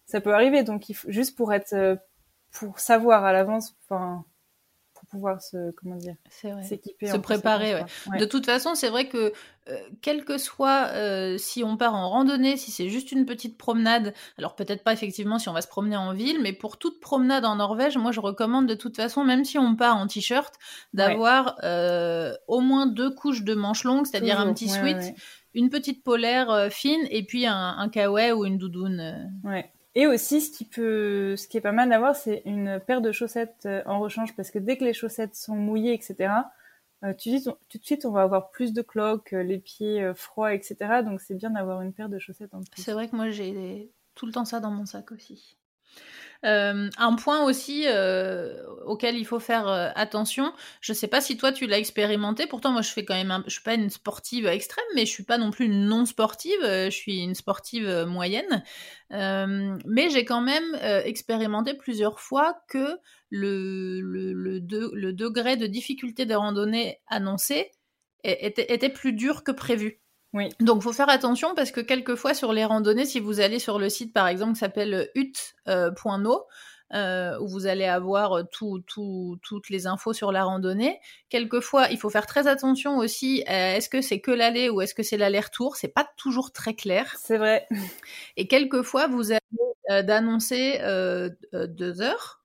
ça 0.06 0.20
peut 0.20 0.34
arriver. 0.34 0.62
Donc 0.62 0.88
il 0.88 0.94
faut, 0.94 1.10
juste 1.10 1.36
pour 1.36 1.52
être, 1.52 1.98
pour 2.50 2.78
savoir 2.78 3.24
à 3.24 3.32
l'avance, 3.32 3.76
enfin, 3.84 4.24
pouvoir 5.12 5.42
se 5.42 5.70
comment 5.72 5.96
dire 5.96 6.16
s'équiper 6.62 7.06
se 7.06 7.18
préparer 7.18 7.74
ouais. 7.74 8.18
de 8.18 8.24
toute 8.24 8.46
façon 8.46 8.74
c'est 8.74 8.88
vrai 8.88 9.08
que 9.08 9.34
euh, 9.68 9.76
quel 10.00 10.24
que 10.24 10.38
soit 10.38 10.88
euh, 10.94 11.36
si 11.36 11.62
on 11.62 11.76
part 11.76 11.94
en 11.94 12.08
randonnée 12.08 12.56
si 12.56 12.70
c'est 12.70 12.88
juste 12.88 13.12
une 13.12 13.26
petite 13.26 13.58
promenade 13.58 14.14
alors 14.38 14.56
peut-être 14.56 14.82
pas 14.82 14.94
effectivement 14.94 15.38
si 15.38 15.50
on 15.50 15.52
va 15.52 15.60
se 15.60 15.68
promener 15.68 15.98
en 15.98 16.14
ville 16.14 16.40
mais 16.40 16.54
pour 16.54 16.78
toute 16.78 16.98
promenade 16.98 17.44
en 17.44 17.56
Norvège 17.56 17.98
moi 17.98 18.10
je 18.10 18.20
recommande 18.20 18.66
de 18.66 18.74
toute 18.74 18.96
façon 18.96 19.22
même 19.22 19.44
si 19.44 19.58
on 19.58 19.76
part 19.76 19.98
en 19.98 20.06
t-shirt 20.06 20.54
d'avoir 20.94 21.58
euh, 21.62 22.32
au 22.48 22.60
moins 22.60 22.86
deux 22.86 23.14
couches 23.14 23.42
de 23.42 23.54
manches 23.54 23.84
longues 23.84 24.06
c'est-à-dire 24.06 24.40
un 24.40 24.54
petit 24.54 24.70
sweat 24.70 25.14
une 25.52 25.68
petite 25.68 26.02
polaire 26.02 26.68
fine 26.70 27.06
et 27.10 27.22
puis 27.22 27.46
un, 27.46 27.76
un 27.76 27.88
kawaii 27.90 28.32
ou 28.32 28.46
une 28.46 28.56
doudoune 28.56 29.30
ouais 29.44 29.70
et 29.94 30.06
aussi, 30.06 30.40
ce 30.40 30.50
qui 30.50 30.64
peut, 30.64 31.36
ce 31.36 31.46
qui 31.46 31.58
est 31.58 31.60
pas 31.60 31.72
mal 31.72 31.90
d'avoir, 31.90 32.16
c'est 32.16 32.42
une 32.46 32.80
paire 32.80 33.02
de 33.02 33.12
chaussettes 33.12 33.66
euh, 33.66 33.82
en 33.84 34.00
rechange, 34.00 34.34
parce 34.34 34.50
que 34.50 34.58
dès 34.58 34.78
que 34.78 34.84
les 34.84 34.94
chaussettes 34.94 35.34
sont 35.34 35.54
mouillées, 35.54 35.92
etc., 35.92 36.32
euh, 37.04 37.12
tout, 37.14 37.30
de 37.30 37.84
suite, 37.84 38.06
on 38.06 38.12
va 38.12 38.22
avoir 38.22 38.50
plus 38.50 38.72
de 38.72 38.80
cloques, 38.80 39.32
euh, 39.32 39.42
les 39.42 39.58
pieds 39.58 40.12
froids, 40.14 40.54
etc. 40.54 41.02
Donc, 41.04 41.20
c'est 41.20 41.34
bien 41.34 41.50
d'avoir 41.50 41.82
une 41.82 41.92
paire 41.92 42.08
de 42.08 42.18
chaussettes 42.18 42.54
en 42.54 42.62
plus. 42.62 42.82
C'est 42.82 42.92
vrai 42.92 43.08
que 43.08 43.16
moi, 43.16 43.30
j'ai 43.30 43.90
tout 44.14 44.24
le 44.24 44.32
temps 44.32 44.44
ça 44.44 44.60
dans 44.60 44.70
mon 44.70 44.86
sac 44.86 45.12
aussi. 45.12 45.56
Euh, 46.44 46.90
un 46.96 47.14
point 47.14 47.44
aussi 47.44 47.84
euh, 47.86 48.64
auquel 48.84 49.16
il 49.16 49.24
faut 49.24 49.38
faire 49.38 49.68
euh, 49.68 49.90
attention, 49.94 50.52
je 50.80 50.92
sais 50.92 51.06
pas 51.06 51.20
si 51.20 51.36
toi 51.36 51.52
tu 51.52 51.68
l'as 51.68 51.78
expérimenté, 51.78 52.48
pourtant 52.48 52.72
moi 52.72 52.82
je 52.82 52.90
fais 52.90 53.04
quand 53.04 53.14
même, 53.14 53.44
je 53.46 53.52
suis 53.52 53.62
pas 53.62 53.74
une 53.74 53.90
sportive 53.90 54.46
extrême, 54.46 54.84
mais 54.96 55.06
je 55.06 55.12
suis 55.12 55.22
pas 55.22 55.38
non 55.38 55.52
plus 55.52 55.66
une 55.66 55.86
non 55.86 56.04
sportive, 56.04 56.58
je 56.62 56.90
suis 56.90 57.20
une 57.20 57.36
sportive 57.36 58.06
moyenne, 58.08 58.64
mais 59.10 60.10
j'ai 60.10 60.24
quand 60.24 60.40
même 60.40 60.76
expérimenté 61.04 61.74
plusieurs 61.74 62.18
fois 62.18 62.56
que 62.68 62.98
le, 63.30 64.60
degré 65.12 65.56
de 65.56 65.66
difficulté 65.66 66.26
des 66.26 66.34
randonnées 66.34 66.98
annoncé 67.06 67.70
était, 68.24 68.72
était 68.72 68.88
plus 68.88 69.12
dur 69.12 69.44
que 69.44 69.52
prévu. 69.52 70.00
Oui. 70.32 70.48
Donc, 70.60 70.82
faut 70.82 70.92
faire 70.92 71.10
attention 71.10 71.54
parce 71.54 71.70
que 71.70 71.80
quelquefois 71.80 72.34
sur 72.34 72.52
les 72.52 72.64
randonnées, 72.64 73.04
si 73.04 73.20
vous 73.20 73.40
allez 73.40 73.58
sur 73.58 73.78
le 73.78 73.88
site 73.88 74.12
par 74.12 74.28
exemple 74.28 74.54
qui 74.54 74.60
s'appelle 74.60 75.10
hut.no, 75.14 76.46
euh, 76.94 77.38
où 77.40 77.48
vous 77.48 77.66
allez 77.66 77.86
avoir 77.86 78.46
tout, 78.50 78.82
tout, 78.86 79.38
toutes 79.42 79.70
les 79.70 79.86
infos 79.86 80.12
sur 80.12 80.30
la 80.30 80.44
randonnée. 80.44 81.00
Quelquefois, 81.30 81.88
il 81.88 81.98
faut 81.98 82.10
faire 82.10 82.26
très 82.26 82.46
attention 82.46 82.98
aussi. 82.98 83.42
Euh, 83.48 83.76
est-ce 83.76 83.88
que 83.88 84.02
c'est 84.02 84.20
que 84.20 84.30
l'aller 84.30 84.68
ou 84.68 84.82
est-ce 84.82 84.94
que 84.94 85.02
c'est 85.02 85.16
l'aller-retour? 85.16 85.76
C'est 85.76 85.88
pas 85.88 86.06
toujours 86.18 86.52
très 86.52 86.74
clair. 86.74 87.14
C'est 87.18 87.38
vrai. 87.38 87.66
Et 88.36 88.46
quelquefois, 88.46 89.06
vous 89.06 89.30
avez 89.32 89.40
euh, 89.90 90.02
d'annoncer 90.02 90.80
deux 91.52 92.02
heures 92.02 92.41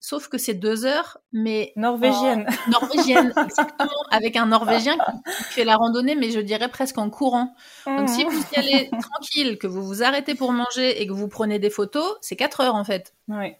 Sauf 0.00 0.28
que 0.28 0.38
c'est 0.38 0.54
deux 0.54 0.86
heures, 0.86 1.18
mais 1.32 1.72
norvégienne. 1.74 2.46
Norvégienne, 2.70 3.32
exactement, 3.44 3.90
avec 4.10 4.36
un 4.36 4.46
Norvégien 4.46 4.96
qui, 4.96 5.42
fait 5.44 5.64
la 5.64 5.76
randonnée, 5.76 6.14
mais 6.14 6.30
je 6.30 6.38
dirais 6.38 6.68
presque 6.68 6.98
en 6.98 7.10
courant. 7.10 7.54
Donc 7.84 8.08
si 8.08 8.24
mmh. 8.24 8.28
vous 8.28 8.44
y 8.52 8.58
allez 8.58 8.90
tranquille, 9.00 9.58
que 9.58 9.66
vous 9.66 9.84
vous 9.84 10.02
arrêtez 10.04 10.34
pour 10.34 10.52
manger 10.52 11.02
et 11.02 11.06
que 11.06 11.12
vous 11.12 11.28
prenez 11.28 11.58
des 11.58 11.70
photos, 11.70 12.16
c'est 12.20 12.36
quatre 12.36 12.60
heures 12.60 12.76
en 12.76 12.84
fait. 12.84 13.14
Oui. 13.28 13.54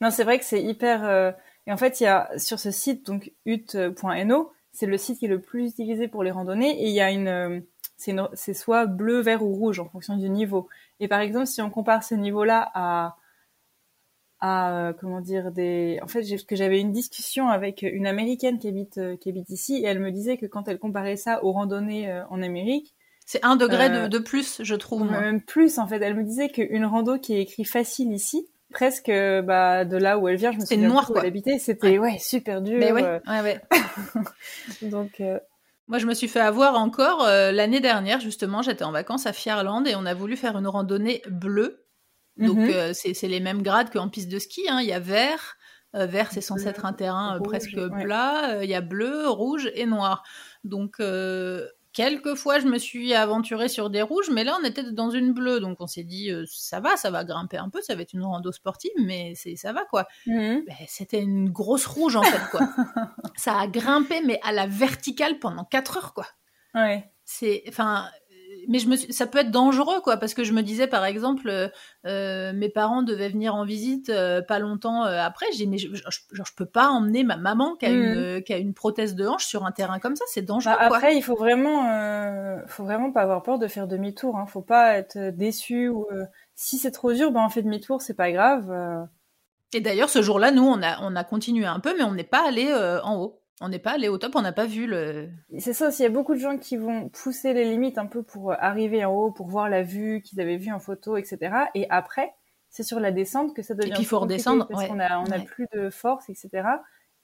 Non, 0.00 0.10
c'est 0.10 0.24
vrai 0.24 0.38
que 0.38 0.44
c'est 0.44 0.62
hyper. 0.62 1.04
Euh, 1.04 1.30
et 1.66 1.72
en 1.72 1.76
fait, 1.76 2.00
il 2.00 2.04
y 2.04 2.06
a 2.06 2.30
sur 2.36 2.58
ce 2.58 2.70
site 2.72 3.06
donc 3.06 3.32
ut.no, 3.44 4.52
c'est 4.72 4.86
le 4.86 4.98
site 4.98 5.20
qui 5.20 5.26
est 5.26 5.28
le 5.28 5.40
plus 5.40 5.70
utilisé 5.70 6.08
pour 6.08 6.24
les 6.24 6.30
randonnées, 6.30 6.82
et 6.82 6.88
il 6.88 6.94
y 6.94 7.00
a 7.00 7.10
une, 7.10 7.28
euh, 7.28 7.60
c'est 7.96 8.54
soit 8.54 8.86
bleu, 8.86 9.20
vert 9.20 9.42
ou 9.42 9.54
rouge 9.54 9.80
en 9.80 9.88
fonction 9.88 10.16
du 10.16 10.28
niveau. 10.28 10.68
Et 11.00 11.08
par 11.08 11.20
exemple, 11.20 11.46
si 11.46 11.62
on 11.62 11.70
compare 11.70 12.02
ce 12.02 12.14
niveau-là 12.14 12.70
à 12.74 13.16
à 14.40 14.88
euh, 14.88 14.92
comment 14.92 15.20
dire 15.20 15.50
des 15.50 15.98
en 16.02 16.06
fait 16.06 16.22
que 16.46 16.56
j'avais 16.56 16.80
une 16.80 16.92
discussion 16.92 17.48
avec 17.48 17.82
une 17.82 18.06
américaine 18.06 18.58
qui 18.58 18.68
habite 18.68 18.98
euh, 18.98 19.16
qui 19.16 19.30
habite 19.30 19.48
ici 19.48 19.76
et 19.76 19.84
elle 19.84 19.98
me 19.98 20.10
disait 20.10 20.36
que 20.36 20.46
quand 20.46 20.68
elle 20.68 20.78
comparait 20.78 21.16
ça 21.16 21.42
aux 21.42 21.52
randonnées 21.52 22.10
euh, 22.10 22.22
en 22.28 22.42
Amérique 22.42 22.94
c'est 23.24 23.44
un 23.44 23.56
degré 23.56 23.88
de, 23.88 24.08
de, 24.08 24.18
plus 24.18 24.62
je 24.62 24.74
trouve 24.74 25.10
même 25.10 25.40
plus 25.40 25.78
en 25.78 25.86
fait 25.86 26.00
elle 26.02 26.14
me 26.14 26.22
disait 26.22 26.48
qu'une 26.48 26.84
rando 26.84 27.18
qui 27.18 27.34
est 27.34 27.40
écrit 27.40 27.64
facile 27.64 28.12
ici 28.12 28.46
presque 28.70 29.10
bah 29.10 29.84
de 29.86 29.96
là 29.96 30.18
où 30.18 30.28
elle 30.28 30.36
vient 30.36 30.52
je 30.52 30.58
me 30.58 30.66
souviens 30.66 30.88
noir 30.88 31.10
où 31.10 31.18
elle 31.18 31.26
habitait 31.26 31.58
c'était 31.58 31.98
ouais. 31.98 32.18
super 32.18 32.60
dur 32.60 32.78
Mais 32.78 32.92
ouais, 32.92 33.20
ouais, 33.26 33.40
ouais. 33.40 33.60
donc 34.90 35.22
Moi, 35.88 35.98
je 35.98 36.06
me 36.06 36.14
suis 36.14 36.28
fait 36.28 36.40
avoir 36.40 36.74
encore 36.74 37.24
l'année 37.26 37.78
dernière, 37.78 38.18
justement. 38.18 38.60
J'étais 38.60 38.82
en 38.82 38.90
vacances 38.90 39.26
à 39.26 39.32
Fierland 39.32 39.86
et 39.86 39.94
on 39.94 40.04
a 40.04 40.14
voulu 40.14 40.36
faire 40.36 40.58
une 40.58 40.66
randonnée 40.66 41.22
bleue. 41.30 41.85
Donc, 42.36 42.58
mhm. 42.58 42.92
c'est 42.92 43.28
les 43.28 43.40
mêmes 43.40 43.62
grades 43.62 43.90
qu'en 43.90 44.08
piste 44.08 44.28
de 44.28 44.38
ski. 44.38 44.62
Hein. 44.68 44.80
Il 44.80 44.86
y 44.86 44.92
a 44.92 45.00
vert. 45.00 45.56
vert, 45.94 46.30
c'est 46.30 46.40
censé 46.40 46.66
être 46.68 46.84
un 46.84 46.92
terrain 46.92 47.40
presque 47.42 47.78
plat. 48.02 48.62
Il 48.62 48.68
y 48.68 48.74
a 48.74 48.80
bleu, 48.80 49.28
rouge 49.28 49.70
et 49.74 49.86
noir. 49.86 50.22
Donc, 50.64 51.00
Quelques 51.96 52.34
fois, 52.34 52.58
je 52.58 52.66
me 52.66 52.76
suis 52.76 53.14
aventurée 53.14 53.70
sur 53.70 53.88
des 53.88 54.02
rouges, 54.02 54.28
mais 54.30 54.44
là, 54.44 54.58
on 54.60 54.64
était 54.66 54.82
dans 54.92 55.08
une 55.08 55.32
bleue, 55.32 55.60
donc 55.60 55.78
on 55.80 55.86
s'est 55.86 56.04
dit, 56.04 56.30
euh, 56.30 56.44
ça 56.46 56.78
va, 56.78 56.94
ça 56.98 57.10
va 57.10 57.24
grimper 57.24 57.56
un 57.56 57.70
peu, 57.70 57.80
ça 57.80 57.94
va 57.94 58.02
être 58.02 58.12
une 58.12 58.22
rando 58.22 58.52
sportive, 58.52 58.90
mais 59.02 59.32
ça 59.34 59.72
va 59.72 59.86
quoi. 59.86 60.06
Mhm. 60.26 60.64
Ben, 60.66 60.76
c'était 60.88 61.22
une 61.22 61.48
grosse 61.48 61.86
rouge 61.86 62.16
en 62.16 62.22
fait 62.22 62.50
quoi. 62.50 62.60
ça 63.36 63.58
a 63.58 63.66
grimpé, 63.66 64.20
mais 64.22 64.38
à 64.42 64.52
la 64.52 64.66
verticale 64.66 65.38
pendant 65.38 65.64
4 65.64 65.96
heures 65.96 66.12
quoi. 66.12 66.26
Ouais. 66.74 67.10
C'est, 67.24 67.64
enfin, 67.66 68.10
mais 68.68 68.78
je 68.78 68.88
me 68.88 68.96
ça 68.96 69.26
peut 69.26 69.38
être 69.38 69.50
dangereux 69.50 70.00
quoi 70.00 70.16
parce 70.16 70.34
que 70.34 70.44
je 70.44 70.52
me 70.52 70.62
disais 70.62 70.86
par 70.86 71.04
exemple 71.04 71.48
euh, 71.48 71.68
euh, 72.06 72.52
mes 72.52 72.68
parents 72.68 73.02
devaient 73.02 73.28
venir 73.28 73.54
en 73.54 73.64
visite 73.64 74.10
euh, 74.10 74.42
pas 74.42 74.58
longtemps 74.58 75.02
après 75.02 75.46
j'ai 75.52 75.66
mais 75.66 75.78
je, 75.78 75.88
peux 76.56 76.66
pas 76.66 76.88
emmener 76.88 77.24
ma 77.24 77.36
maman 77.36 77.76
qui 77.76 77.86
a, 77.86 77.90
une, 77.90 78.36
mmh. 78.36 78.42
qui 78.42 78.52
a 78.52 78.58
une 78.58 78.74
prothèse 78.74 79.14
de 79.14 79.26
hanche 79.26 79.46
sur 79.46 79.64
un 79.66 79.72
terrain 79.72 79.98
comme 79.98 80.16
ça 80.16 80.24
c'est 80.28 80.42
dangereux 80.42 80.74
bah, 80.78 80.86
après 80.86 81.16
il 81.16 81.22
faut 81.22 81.36
vraiment 81.36 81.86
faut 82.66 82.84
vraiment 82.84 83.12
pas 83.12 83.22
avoir 83.22 83.42
peur 83.42 83.58
de 83.58 83.68
faire 83.68 83.86
demi-tour 83.86 84.36
hein. 84.36 84.46
faut 84.46 84.62
pas 84.62 84.96
être 84.96 85.30
déçu 85.30 85.88
ou 85.88 86.06
si 86.54 86.78
c'est 86.78 86.90
trop 86.90 87.12
dur 87.12 87.30
ben 87.32 87.44
on 87.44 87.48
fait 87.48 87.62
demi-tour 87.62 88.00
c'est 88.00 88.14
pas 88.14 88.32
grave 88.32 89.08
et 89.72 89.80
d'ailleurs 89.80 90.08
ce 90.08 90.22
jour-là 90.22 90.50
nous 90.50 90.64
on 90.64 90.82
a 90.82 90.98
on 91.02 91.14
a 91.16 91.24
continué 91.24 91.66
un 91.66 91.80
peu 91.80 91.94
mais 91.96 92.04
on 92.04 92.14
n'est 92.14 92.24
pas 92.24 92.46
allé 92.46 92.72
en 93.02 93.16
haut 93.16 93.40
on 93.60 93.68
n'est 93.68 93.78
pas 93.78 93.92
allé 93.92 94.08
au 94.08 94.18
top, 94.18 94.36
on 94.36 94.42
n'a 94.42 94.52
pas 94.52 94.66
vu 94.66 94.86
le. 94.86 95.28
C'est 95.58 95.72
ça 95.72 95.88
aussi, 95.88 96.02
il 96.02 96.04
y 96.04 96.08
a 96.08 96.10
beaucoup 96.10 96.34
de 96.34 96.40
gens 96.40 96.58
qui 96.58 96.76
vont 96.76 97.08
pousser 97.08 97.54
les 97.54 97.64
limites 97.64 97.98
un 97.98 98.06
peu 98.06 98.22
pour 98.22 98.52
euh, 98.52 98.56
arriver 98.58 99.04
en 99.04 99.12
haut, 99.12 99.30
pour 99.30 99.46
voir 99.48 99.68
la 99.68 99.82
vue 99.82 100.20
qu'ils 100.22 100.40
avaient 100.40 100.58
vue 100.58 100.72
en 100.72 100.78
photo, 100.78 101.16
etc. 101.16 101.54
Et 101.74 101.88
après, 101.88 102.34
c'est 102.68 102.82
sur 102.82 103.00
la 103.00 103.12
descente 103.12 103.54
que 103.54 103.62
ça 103.62 103.74
devient. 103.74 103.88
Et 103.88 103.92
puis 103.92 104.02
il 104.02 104.06
faut 104.06 104.18
redescendre, 104.18 104.68
parce 104.68 104.86
qu'on 104.86 105.00
a, 105.00 105.18
on 105.18 105.30
a 105.30 105.38
plus 105.38 105.66
de 105.72 105.88
force, 105.88 106.28
etc. 106.28 106.68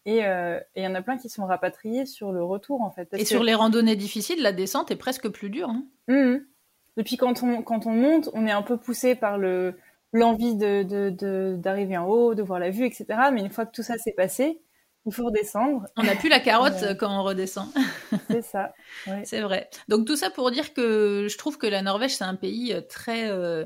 Euh, 0.09 0.59
et 0.75 0.81
il 0.81 0.85
y 0.85 0.87
en 0.87 0.95
a 0.95 1.03
plein 1.03 1.17
qui 1.17 1.29
sont 1.29 1.47
rapatriés 1.47 2.07
sur 2.07 2.33
le 2.33 2.43
retour 2.43 2.83
en 2.83 2.91
fait. 2.91 3.09
et 3.13 3.25
sur 3.25 3.45
les 3.45 3.55
randonnées 3.55 3.95
difficiles, 3.95 4.43
la 4.43 4.53
descente 4.53 4.91
est 4.91 4.97
presque 4.97 5.29
plus 5.29 5.51
dure. 5.51 5.69
Hein. 5.69 5.85
Mmh. 6.09 6.39
Et 6.97 7.05
puis 7.05 7.17
quand 7.17 7.43
on 7.43 7.63
quand 7.63 7.87
on 7.87 7.93
monte, 7.93 8.29
on 8.33 8.47
est 8.47 8.53
un 8.53 8.63
peu 8.63 8.79
poussé 8.79 9.15
par 9.15 9.39
le 9.39 9.77
l'envie 10.13 10.57
de 10.57 11.55
d'arriver 11.55 11.97
en 11.97 12.07
haut, 12.07 12.35
de 12.35 12.43
voir 12.43 12.59
la 12.59 12.71
vue, 12.71 12.85
etc. 12.85 13.07
Mais 13.33 13.41
une 13.41 13.51
fois 13.51 13.65
que 13.65 13.73
tout 13.73 13.83
ça 13.83 13.97
s'est 13.97 14.13
passé, 14.13 14.61
il 15.07 15.13
faut 15.13 15.27
redescendre. 15.27 15.87
On 15.97 16.03
n'a 16.03 16.15
plus 16.15 16.29
la 16.29 16.41
carotte 16.41 16.97
quand 16.99 17.11
on 17.11 17.23
redescend. 17.23 17.69
c'est 18.31 18.43
ça. 18.43 18.73
C'est 19.25 19.41
vrai. 19.41 19.69
Donc 19.89 20.07
tout 20.07 20.17
ça 20.17 20.31
pour 20.31 20.51
dire 20.51 20.73
que 20.75 21.27
je 21.29 21.39
trouve 21.39 21.59
que 21.59 21.67
la 21.67 21.83
Norvège 21.83 22.17
c'est 22.17 22.25
un 22.25 22.37
pays 22.37 22.73
euh, 22.73 22.81
très 22.81 23.31
euh, 23.31 23.65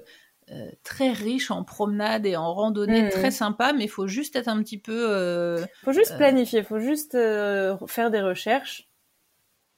euh, 0.51 0.71
très 0.85 1.11
riche 1.11 1.51
en 1.51 1.65
promenade 1.65 2.25
et 2.25 2.37
en 2.37 2.55
randonnée, 2.55 3.03
mmh. 3.03 3.11
très 3.11 3.31
sympa, 3.33 3.73
mais 3.73 3.85
il 3.85 3.91
faut 3.91 4.07
juste 4.07 4.37
être 4.37 4.49
un 4.49 4.63
petit 4.63 4.79
peu. 4.79 5.59
Il 5.61 5.85
faut 5.85 5.93
juste 5.93 6.17
planifier, 6.17 6.61
il 6.61 6.65
faut 6.65 6.79
juste 6.79 7.13
faire 7.13 8.11
des 8.11 8.21
recherches 8.21 8.86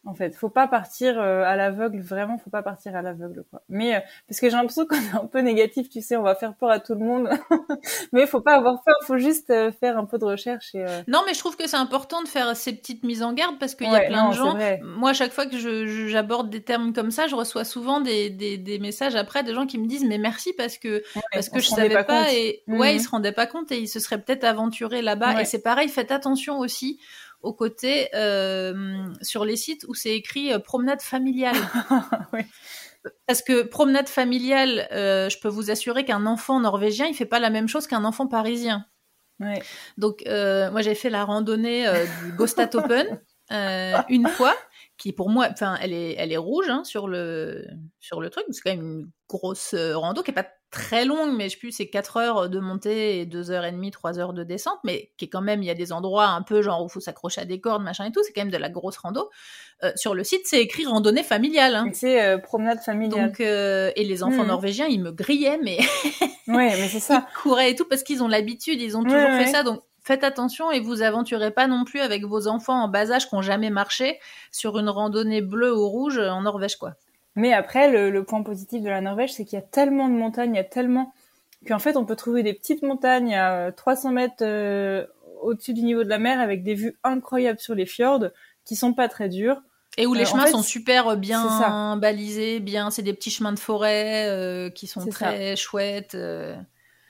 en 0.09 0.15
fait. 0.15 0.35
Faut 0.35 0.49
pas 0.49 0.67
partir 0.67 1.21
euh, 1.21 1.43
à 1.45 1.55
l'aveugle, 1.55 2.01
vraiment, 2.01 2.39
faut 2.39 2.51
pas 2.51 2.63
partir 2.63 2.97
à 2.97 3.03
l'aveugle, 3.03 3.45
quoi. 3.51 3.61
Mais 3.69 3.95
euh, 3.95 4.01
parce 4.27 4.41
que 4.41 4.49
j'ai 4.49 4.57
l'impression 4.57 4.87
qu'on 4.87 4.97
est 4.97 5.15
un 5.15 5.27
peu 5.27 5.41
négatif, 5.41 5.89
tu 5.89 6.01
sais, 6.01 6.17
on 6.17 6.23
va 6.23 6.35
faire 6.35 6.55
peur 6.55 6.71
à 6.71 6.81
tout 6.81 6.95
le 6.95 7.05
monde, 7.05 7.29
mais 8.13 8.27
faut 8.27 8.41
pas 8.41 8.55
avoir 8.55 8.83
peur, 8.83 8.97
faut 9.03 9.19
juste 9.19 9.51
euh, 9.51 9.71
faire 9.71 9.99
un 9.99 10.07
peu 10.07 10.19
de 10.19 10.25
recherche. 10.25 10.75
Et, 10.75 10.85
Non, 11.07 11.21
mais 11.27 11.35
je 11.35 11.39
trouve 11.39 11.57
que 11.57 11.69
c'est 11.69 11.77
important 11.77 12.23
de 12.23 12.29
faire 12.29 12.57
ces 12.57 12.73
petites 12.73 13.05
mises 13.05 13.23
en 13.23 13.35
garde 13.35 13.59
parce 13.59 13.75
qu'il 13.75 13.91
y 13.91 13.95
a 13.95 14.01
plein 14.01 14.31
de 14.31 14.35
gens. 14.35 14.57
Moi, 14.83 15.13
chaque 15.13 15.33
fois 15.33 15.47
que 15.47 15.59
j'aborde 16.09 16.49
des 16.51 16.63
termes 16.63 16.93
comme 16.93 17.11
ça, 17.11 17.27
je 17.27 17.35
reçois 17.35 17.65
souvent 17.65 18.01
des, 18.01 18.31
des, 18.31 18.79
messages 18.79 19.17
après 19.17 19.43
des 19.43 19.55
gens 19.55 19.67
qui 19.67 19.77
me 19.77 19.87
disent 19.87 20.05
mais 20.05 20.19
merci 20.19 20.53
parce 20.57 20.79
que 20.79 21.03
parce 21.33 21.49
que 21.49 21.59
je 21.61 21.69
savais 21.69 22.05
pas, 22.05 22.33
et 22.33 22.63
ouais, 22.69 22.95
ils 22.95 22.99
mmh. 22.99 23.01
se 23.01 23.09
rendaient 23.11 23.33
pas 23.33 23.47
compte 23.47 23.73
et 23.73 23.79
ils 23.79 23.89
se 23.89 23.99
seraient 23.99 24.21
peut-être 24.21 24.45
aventurés 24.45 25.03
là-bas. 25.03 25.43
Et 25.43 25.45
c'est 25.45 25.63
pareil, 25.63 25.89
faites 25.89 26.13
attention 26.13 26.59
aussi 26.59 26.99
au 27.41 27.53
côté 27.53 28.09
euh, 28.15 29.07
sur 29.23 29.45
les 29.45 29.57
sites 29.57 29.85
où 29.89 29.95
c'est 29.95 30.15
écrit 30.15 30.53
euh, 30.53 30.59
promenade 30.59 31.03
familiale. 31.03 31.57
Parce 33.27 33.43
que 33.43 33.63
promenade 33.63 34.09
familiale, 34.09 34.89
euh, 34.93 35.29
je 35.29 35.39
peux 35.39 35.49
vous 35.49 35.71
assurer 35.71 36.05
qu'un 36.05 36.27
enfant 36.27 36.61
norvégien, 36.61 37.07
il 37.07 37.15
fait 37.15 37.27
pas 37.27 37.39
la 37.39 37.51
même 37.51 37.69
chose 37.69 37.87
qu'un 37.87 38.05
enfant 38.05 38.27
parisien. 38.27 38.87
Donc 39.99 40.25
moi 40.27 40.83
j'ai 40.83 40.97
fait 40.97 41.11
la 41.11 41.25
randonnée 41.25 41.87
du 42.25 42.33
Gostat 42.33 42.71
Open 42.75 43.21
une 44.09 44.27
fois, 44.27 44.57
qui 44.99 45.13
pour 45.13 45.31
moi, 45.31 45.49
enfin 45.51 45.79
elle 45.81 45.93
est, 45.93 46.15
elle 46.19 46.33
est 46.33 46.37
rouge 46.37 46.69
hein, 46.69 46.85
sur 46.85 47.09
le 47.09 47.65
sur 48.01 48.21
le 48.21 48.29
truc. 48.31 48.45
C'est 48.51 48.61
quand 48.61 48.71
même 48.71 48.83
une 48.83 49.11
grosse 49.29 49.75
rando 49.75 50.23
qui 50.23 50.33
est 50.33 50.35
pas 50.35 50.47
très 50.71 51.05
longue, 51.05 51.35
mais 51.35 51.45
je 51.45 51.55
sais 51.55 51.59
plus, 51.59 51.73
c'est 51.73 51.89
4 51.89 52.17
heures 52.19 52.49
de 52.51 52.61
montée 52.61 53.21
et 53.21 53.27
2 53.27 53.51
heures 53.51 53.65
et 53.65 53.73
demie, 53.73 53.91
3 53.91 54.19
heures 54.19 54.33
de 54.33 54.45
descente, 54.45 54.79
mais 54.85 55.13
qui 55.17 55.25
est 55.25 55.29
quand 55.29 55.41
même, 55.41 55.63
il 55.63 55.67
y 55.67 55.71
a 55.71 55.75
des 55.75 55.93
endroits 55.93 56.27
un 56.27 56.43
peu 56.43 56.61
genre 56.61 56.85
où 56.85 56.89
faut 56.89 57.01
s'accrocher 57.01 57.41
à 57.41 57.45
des 57.45 57.61
cordes, 57.61 57.83
machin 57.83 58.05
et 58.05 58.13
tout, 58.13 58.23
c'est 58.23 58.33
quand 58.33 58.43
même 58.43 58.51
de 58.51 58.59
la 58.59 58.69
grosse 58.69 58.99
rando. 58.99 59.31
Euh, 59.83 59.93
sur 59.97 60.15
le 60.15 60.25
site, 60.25 60.43
c'est 60.45 60.61
écrit 60.61 60.85
randonnée 60.85 61.23
familiale. 61.23 61.75
Hein. 61.75 61.87
C'est 61.95 62.23
euh, 62.23 62.39
promenade 62.39 62.81
familiale. 62.81 63.29
Donc, 63.29 63.41
euh, 63.41 63.93
et 63.97 64.05
les 64.05 64.23
enfants 64.23 64.45
mmh. 64.45 64.49
norvégiens, 64.49 64.87
ils 64.87 65.01
me 65.01 65.13
grillaient, 65.13 65.59
mais... 65.63 65.79
ouais, 66.49 66.75
mais 66.77 66.89
c'est 66.89 67.01
ça. 67.01 67.27
Ils 67.31 67.43
couraient 67.43 67.71
et 67.71 67.75
tout 67.75 67.87
parce 67.87 68.03
qu'ils 68.03 68.23
ont 68.23 68.29
l'habitude, 68.29 68.81
ils 68.81 68.97
ont 68.97 69.05
toujours 69.05 69.31
fait 69.31 69.47
ça, 69.47 69.63
donc 69.63 69.81
faites 70.09 70.25
attention 70.25 70.73
et 70.73 70.81
vous 70.81 71.03
aventurez 71.03 71.51
pas 71.51 71.67
non 71.67 71.85
plus 71.85 72.01
avec 72.01 72.25
vos 72.25 72.49
enfants 72.49 72.83
en 72.83 72.89
bas 72.89 73.13
âge 73.13 73.29
qui 73.29 73.35
n'ont 73.35 73.43
jamais 73.43 73.69
marché 73.69 74.19
sur 74.51 74.79
une 74.79 74.89
randonnée 74.89 75.43
bleue 75.43 75.77
ou 75.77 75.87
rouge 75.87 76.19
en 76.19 76.43
Norvège, 76.43 76.77
quoi. 76.77 76.95
Mais 77.37 77.53
après, 77.53 78.11
le, 78.11 78.25
point 78.25 78.43
positif 78.43 78.83
de 78.83 78.89
la 78.89 79.01
Norvège, 79.01 79.35
c'est 79.35 79.45
qu'il 79.45 79.57
y 79.57 79.63
a 79.63 79.65
tellement 79.65 80.09
de 80.09 80.15
montagnes, 80.15 80.55
il 80.55 80.57
y 80.57 80.61
a 80.61 80.65
tellement 80.65 81.13
qu'en 81.69 81.79
fait, 81.79 81.97
on 81.97 82.05
peut 82.05 82.17
trouver 82.17 82.43
des 82.43 82.55
petites 82.55 82.83
montagnes 82.83 83.37
à 83.37 83.71
300 83.71 84.11
mètres 84.11 84.35
euh, 84.41 85.07
au-dessus 85.43 85.75
du 85.75 85.83
niveau 85.83 86.03
de 86.03 86.09
la 86.09 86.19
mer 86.19 86.41
avec 86.41 86.65
des 86.65 86.75
vues 86.75 86.99
incroyables 87.05 87.61
sur 87.61 87.75
les 87.75 87.87
fjords 87.87 88.25
qui 88.65 88.75
sont 88.75 88.95
pas 88.95 89.09
très 89.09 89.29
dures. 89.29 89.61
Et 89.99 90.07
où 90.07 90.15
les 90.15 90.23
euh, 90.23 90.25
chemins 90.25 90.47
sont 90.47 90.63
super 90.63 91.17
bien 91.17 91.97
balisés, 91.97 92.61
bien, 92.61 92.91
c'est 92.91 93.03
des 93.03 93.13
petits 93.13 93.31
chemins 93.31 93.53
de 93.53 93.59
forêt 93.59 94.29
euh, 94.29 94.71
qui 94.71 94.87
sont 94.87 95.07
très 95.07 95.55
chouettes. 95.55 96.17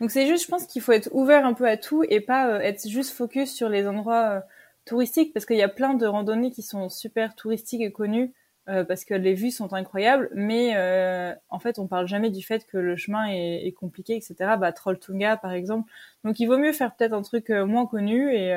Donc 0.00 0.10
c'est 0.10 0.26
juste, 0.26 0.44
je 0.44 0.48
pense 0.48 0.66
qu'il 0.66 0.82
faut 0.82 0.92
être 0.92 1.08
ouvert 1.12 1.44
un 1.44 1.54
peu 1.54 1.66
à 1.66 1.76
tout 1.76 2.04
et 2.08 2.20
pas 2.20 2.62
être 2.62 2.88
juste 2.88 3.12
focus 3.12 3.52
sur 3.52 3.68
les 3.68 3.86
endroits 3.86 4.44
touristiques 4.84 5.32
parce 5.32 5.46
qu'il 5.46 5.56
y 5.56 5.62
a 5.62 5.68
plein 5.68 5.94
de 5.94 6.06
randonnées 6.06 6.50
qui 6.50 6.62
sont 6.62 6.88
super 6.88 7.34
touristiques 7.34 7.82
et 7.82 7.92
connues 7.92 8.32
euh, 8.68 8.84
parce 8.84 9.06
que 9.06 9.14
les 9.14 9.32
vues 9.32 9.50
sont 9.50 9.72
incroyables, 9.72 10.28
mais 10.34 10.76
euh, 10.76 11.32
en 11.48 11.58
fait, 11.58 11.78
on 11.78 11.86
parle 11.86 12.06
jamais 12.06 12.28
du 12.28 12.42
fait 12.42 12.66
que 12.66 12.76
le 12.76 12.96
chemin 12.96 13.26
est, 13.26 13.66
est 13.66 13.72
compliqué, 13.72 14.14
etc. 14.14 14.56
Bah, 14.58 14.72
Trolltunga, 14.72 15.38
par 15.38 15.52
exemple. 15.52 15.90
Donc, 16.22 16.38
il 16.38 16.46
vaut 16.46 16.58
mieux 16.58 16.74
faire 16.74 16.94
peut-être 16.94 17.14
un 17.14 17.22
truc 17.22 17.48
euh, 17.48 17.64
moins 17.64 17.86
connu 17.86 18.30
et 18.34 18.52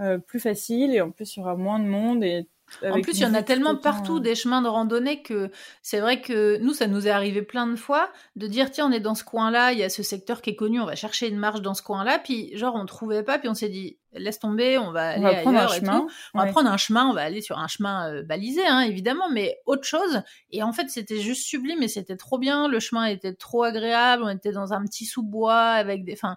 euh, 0.00 0.18
plus 0.18 0.40
facile, 0.40 0.94
et 0.94 1.00
en 1.00 1.10
plus, 1.10 1.36
il 1.36 1.40
y 1.40 1.42
aura 1.42 1.56
moins 1.56 1.78
de 1.78 1.84
monde 1.84 2.22
et 2.22 2.46
en 2.84 3.00
plus, 3.00 3.18
il 3.18 3.22
y 3.22 3.26
en 3.26 3.34
a 3.34 3.42
tellement 3.42 3.76
partout 3.76 4.20
des 4.20 4.34
chemins 4.34 4.62
de 4.62 4.68
randonnée 4.68 5.22
que 5.22 5.50
c'est 5.82 6.00
vrai 6.00 6.20
que 6.20 6.58
nous, 6.58 6.72
ça 6.72 6.86
nous 6.86 7.06
est 7.06 7.10
arrivé 7.10 7.42
plein 7.42 7.66
de 7.66 7.76
fois 7.76 8.10
de 8.36 8.46
dire 8.46 8.70
tiens, 8.70 8.88
on 8.88 8.92
est 8.92 9.00
dans 9.00 9.14
ce 9.14 9.24
coin-là, 9.24 9.72
il 9.72 9.78
y 9.78 9.82
a 9.82 9.88
ce 9.88 10.02
secteur 10.02 10.42
qui 10.42 10.50
est 10.50 10.56
connu, 10.56 10.80
on 10.80 10.86
va 10.86 10.94
chercher 10.94 11.28
une 11.28 11.38
marche 11.38 11.62
dans 11.62 11.74
ce 11.74 11.82
coin-là, 11.82 12.18
puis 12.18 12.56
genre 12.56 12.74
on 12.74 12.86
trouvait 12.86 13.22
pas, 13.22 13.38
puis 13.38 13.48
on 13.48 13.54
s'est 13.54 13.68
dit 13.68 13.98
laisse 14.12 14.38
tomber, 14.38 14.78
on 14.78 14.90
va 14.90 15.10
aller 15.10 15.42
prendre 15.42 15.58
un 15.58 15.68
chemin. 15.68 16.06
On 16.34 16.38
va 16.38 16.46
prendre 16.46 16.70
un 16.70 16.76
chemin, 16.76 17.06
on 17.06 17.12
va 17.12 17.22
aller 17.22 17.40
sur 17.40 17.58
un 17.58 17.68
chemin 17.68 18.10
euh, 18.10 18.22
balisé, 18.22 18.66
hein, 18.66 18.80
évidemment, 18.80 19.28
mais 19.30 19.60
autre 19.66 19.84
chose. 19.84 20.22
Et 20.50 20.62
en 20.62 20.72
fait, 20.72 20.88
c'était 20.88 21.20
juste 21.20 21.46
sublime 21.46 21.82
et 21.82 21.88
c'était 21.88 22.16
trop 22.16 22.38
bien. 22.38 22.68
Le 22.68 22.80
chemin 22.80 23.04
était 23.04 23.34
trop 23.34 23.62
agréable. 23.62 24.22
On 24.24 24.28
était 24.28 24.52
dans 24.52 24.72
un 24.72 24.84
petit 24.84 25.04
sous-bois 25.04 25.54
avec 25.54 26.04
des, 26.04 26.14
enfin 26.14 26.36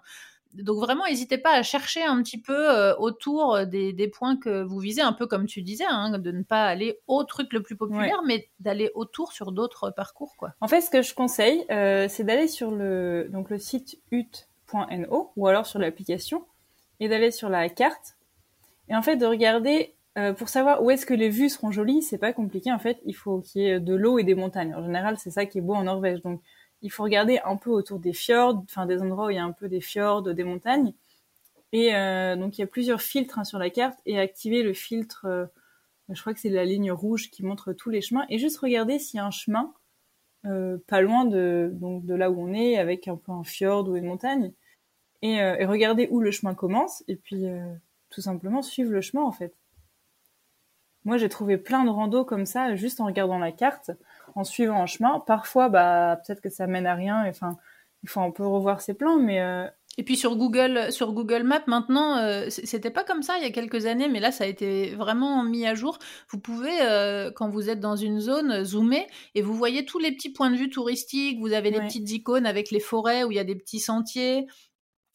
donc 0.54 0.78
vraiment, 0.78 1.04
n'hésitez 1.06 1.38
pas 1.38 1.52
à 1.52 1.62
chercher 1.62 2.02
un 2.02 2.22
petit 2.22 2.40
peu 2.40 2.70
euh, 2.70 2.94
autour 2.96 3.66
des, 3.66 4.08
points 4.08 4.36
que 4.36 4.62
vous 4.62 4.78
visez, 4.78 5.02
un 5.02 5.12
peu 5.12 5.26
comme 5.26 5.46
tu 5.46 5.62
disais, 5.62 5.84
hein, 5.88 6.18
de 6.18 6.30
ne 6.30 6.42
pas 6.42 6.64
aller 6.64 7.00
au 7.06 7.24
truc 7.24 7.52
le 7.52 7.62
plus 7.62 7.76
populaire, 7.76 8.22
mais 8.24 8.48
d'aller 8.60 8.90
autour 8.94 9.32
sur 9.32 9.52
d'autres 9.52 9.90
parcours. 9.90 10.34
Quoi. 10.36 10.54
En 10.60 10.68
fait, 10.68 10.80
ce 10.80 10.90
que 10.90 11.02
je 11.02 11.14
conseille, 11.14 11.64
euh, 11.70 12.06
c'est 12.08 12.24
d'aller 12.24 12.48
sur 12.48 12.70
le, 12.70 13.28
donc 13.30 13.50
le 13.50 13.58
site 13.58 13.98
ut.no 14.10 15.32
ou 15.36 15.46
alors 15.46 15.66
sur 15.66 15.78
l'application 15.78 16.44
et 17.00 17.08
d'aller 17.08 17.30
sur 17.30 17.48
la 17.48 17.68
carte 17.68 18.16
et 18.88 18.96
en 18.96 19.02
fait 19.02 19.16
de 19.16 19.26
regarder 19.26 19.94
euh, 20.16 20.32
pour 20.32 20.48
savoir 20.48 20.82
où 20.82 20.90
est-ce 20.90 21.06
que 21.06 21.14
les 21.14 21.28
vues 21.28 21.48
seront 21.48 21.72
jolies. 21.72 22.02
C'est 22.02 22.18
pas 22.18 22.32
compliqué 22.32 22.72
en 22.72 22.78
fait. 22.78 23.00
Il 23.04 23.14
faut 23.14 23.40
qu'il 23.40 23.62
y 23.62 23.66
ait 23.66 23.80
de 23.80 23.94
l'eau 23.94 24.18
et 24.18 24.24
des 24.24 24.34
montagnes. 24.34 24.74
En 24.74 24.82
général, 24.82 25.16
c'est 25.18 25.30
ça 25.30 25.44
qui 25.46 25.58
est 25.58 25.62
beau 25.62 25.74
en 25.74 25.84
Norvège. 25.84 26.22
Donc 26.22 26.40
il 26.84 26.90
faut 26.90 27.02
regarder 27.02 27.40
un 27.46 27.56
peu 27.56 27.70
autour 27.70 27.98
des 27.98 28.12
fjords, 28.12 28.62
enfin 28.64 28.84
des 28.84 29.00
endroits 29.00 29.26
où 29.26 29.30
il 29.30 29.36
y 29.36 29.38
a 29.38 29.44
un 29.44 29.52
peu 29.52 29.68
des 29.68 29.80
fjords, 29.80 30.22
des 30.22 30.44
montagnes. 30.44 30.92
Et 31.72 31.96
euh, 31.96 32.36
donc 32.36 32.58
il 32.58 32.60
y 32.60 32.64
a 32.64 32.66
plusieurs 32.66 33.00
filtres 33.00 33.38
hein, 33.38 33.44
sur 33.44 33.58
la 33.58 33.70
carte 33.70 33.98
et 34.04 34.20
activer 34.20 34.62
le 34.62 34.74
filtre, 34.74 35.24
euh, 35.24 35.46
je 36.10 36.20
crois 36.20 36.34
que 36.34 36.40
c'est 36.40 36.50
la 36.50 36.66
ligne 36.66 36.92
rouge 36.92 37.30
qui 37.30 37.42
montre 37.42 37.72
tous 37.72 37.88
les 37.88 38.02
chemins 38.02 38.26
et 38.28 38.38
juste 38.38 38.58
regarder 38.58 38.98
s'il 38.98 39.16
y 39.16 39.20
a 39.20 39.24
un 39.24 39.30
chemin 39.30 39.72
euh, 40.44 40.76
pas 40.86 41.00
loin 41.00 41.24
de 41.24 41.70
donc 41.72 42.04
de 42.04 42.14
là 42.14 42.30
où 42.30 42.38
on 42.38 42.52
est 42.52 42.76
avec 42.76 43.08
un 43.08 43.16
peu 43.16 43.32
un 43.32 43.44
fjord 43.44 43.88
ou 43.88 43.96
une 43.96 44.04
montagne 44.04 44.52
et, 45.22 45.36
et 45.36 45.64
regarder 45.64 46.06
où 46.10 46.20
le 46.20 46.30
chemin 46.30 46.54
commence 46.54 47.02
et 47.08 47.16
puis 47.16 47.46
tout 48.10 48.20
simplement 48.20 48.60
suivre 48.60 48.92
le 48.92 49.00
chemin 49.00 49.22
en 49.22 49.32
fait. 49.32 49.54
moi 51.04 51.16
j'ai 51.16 51.30
trouvé 51.30 51.56
plein 51.56 51.84
de 51.84 51.90
randos 51.90 52.26
comme 52.26 52.44
ça 52.44 52.76
juste 52.76 53.00
en 53.00 53.06
regardant 53.06 53.38
la 53.38 53.52
carte, 53.52 53.90
en 54.34 54.44
suivant 54.44 54.82
un 54.82 54.86
chemin. 54.86 55.20
Parfois, 55.20 55.68
bah 55.68 56.18
peut-être 56.24 56.40
que 56.40 56.50
ça 56.50 56.66
mène 56.66 56.86
à 56.86 56.94
rien. 56.94 57.24
Enfin, 57.28 57.56
il 58.02 58.08
faut 58.08 58.20
un 58.20 58.30
peu 58.30 58.46
revoir 58.46 58.80
ses 58.80 58.94
plans, 58.94 59.18
mais 59.18 59.40
euh, 59.40 59.66
et 59.96 60.02
puis 60.02 60.16
sur 60.16 60.36
Google, 60.36 60.92
sur 60.92 61.12
Google 61.12 61.44
Maps 61.44 61.62
maintenant, 61.66 62.16
euh, 62.18 62.46
c'était 62.48 62.90
pas 62.90 63.04
comme 63.04 63.22
ça 63.22 63.38
il 63.38 63.44
y 63.44 63.46
a 63.46 63.50
quelques 63.50 63.86
années, 63.86 64.08
mais 64.08 64.20
là 64.20 64.32
ça 64.32 64.44
a 64.44 64.46
été 64.46 64.94
vraiment 64.94 65.42
mis 65.44 65.66
à 65.66 65.74
jour. 65.74 65.98
Vous 66.30 66.38
pouvez, 66.38 66.82
euh, 66.82 67.30
quand 67.30 67.48
vous 67.48 67.70
êtes 67.70 67.80
dans 67.80 67.96
une 67.96 68.20
zone, 68.20 68.64
zoomer 68.64 69.06
et 69.34 69.42
vous 69.42 69.54
voyez 69.54 69.84
tous 69.84 69.98
les 69.98 70.12
petits 70.12 70.30
points 70.30 70.50
de 70.50 70.56
vue 70.56 70.68
touristiques. 70.68 71.38
Vous 71.40 71.52
avez 71.52 71.70
les 71.70 71.80
petites 71.80 72.10
icônes 72.10 72.46
avec 72.46 72.70
les 72.70 72.80
forêts 72.80 73.24
où 73.24 73.30
il 73.30 73.36
y 73.36 73.40
a 73.40 73.44
des 73.44 73.56
petits 73.56 73.80
sentiers. 73.80 74.46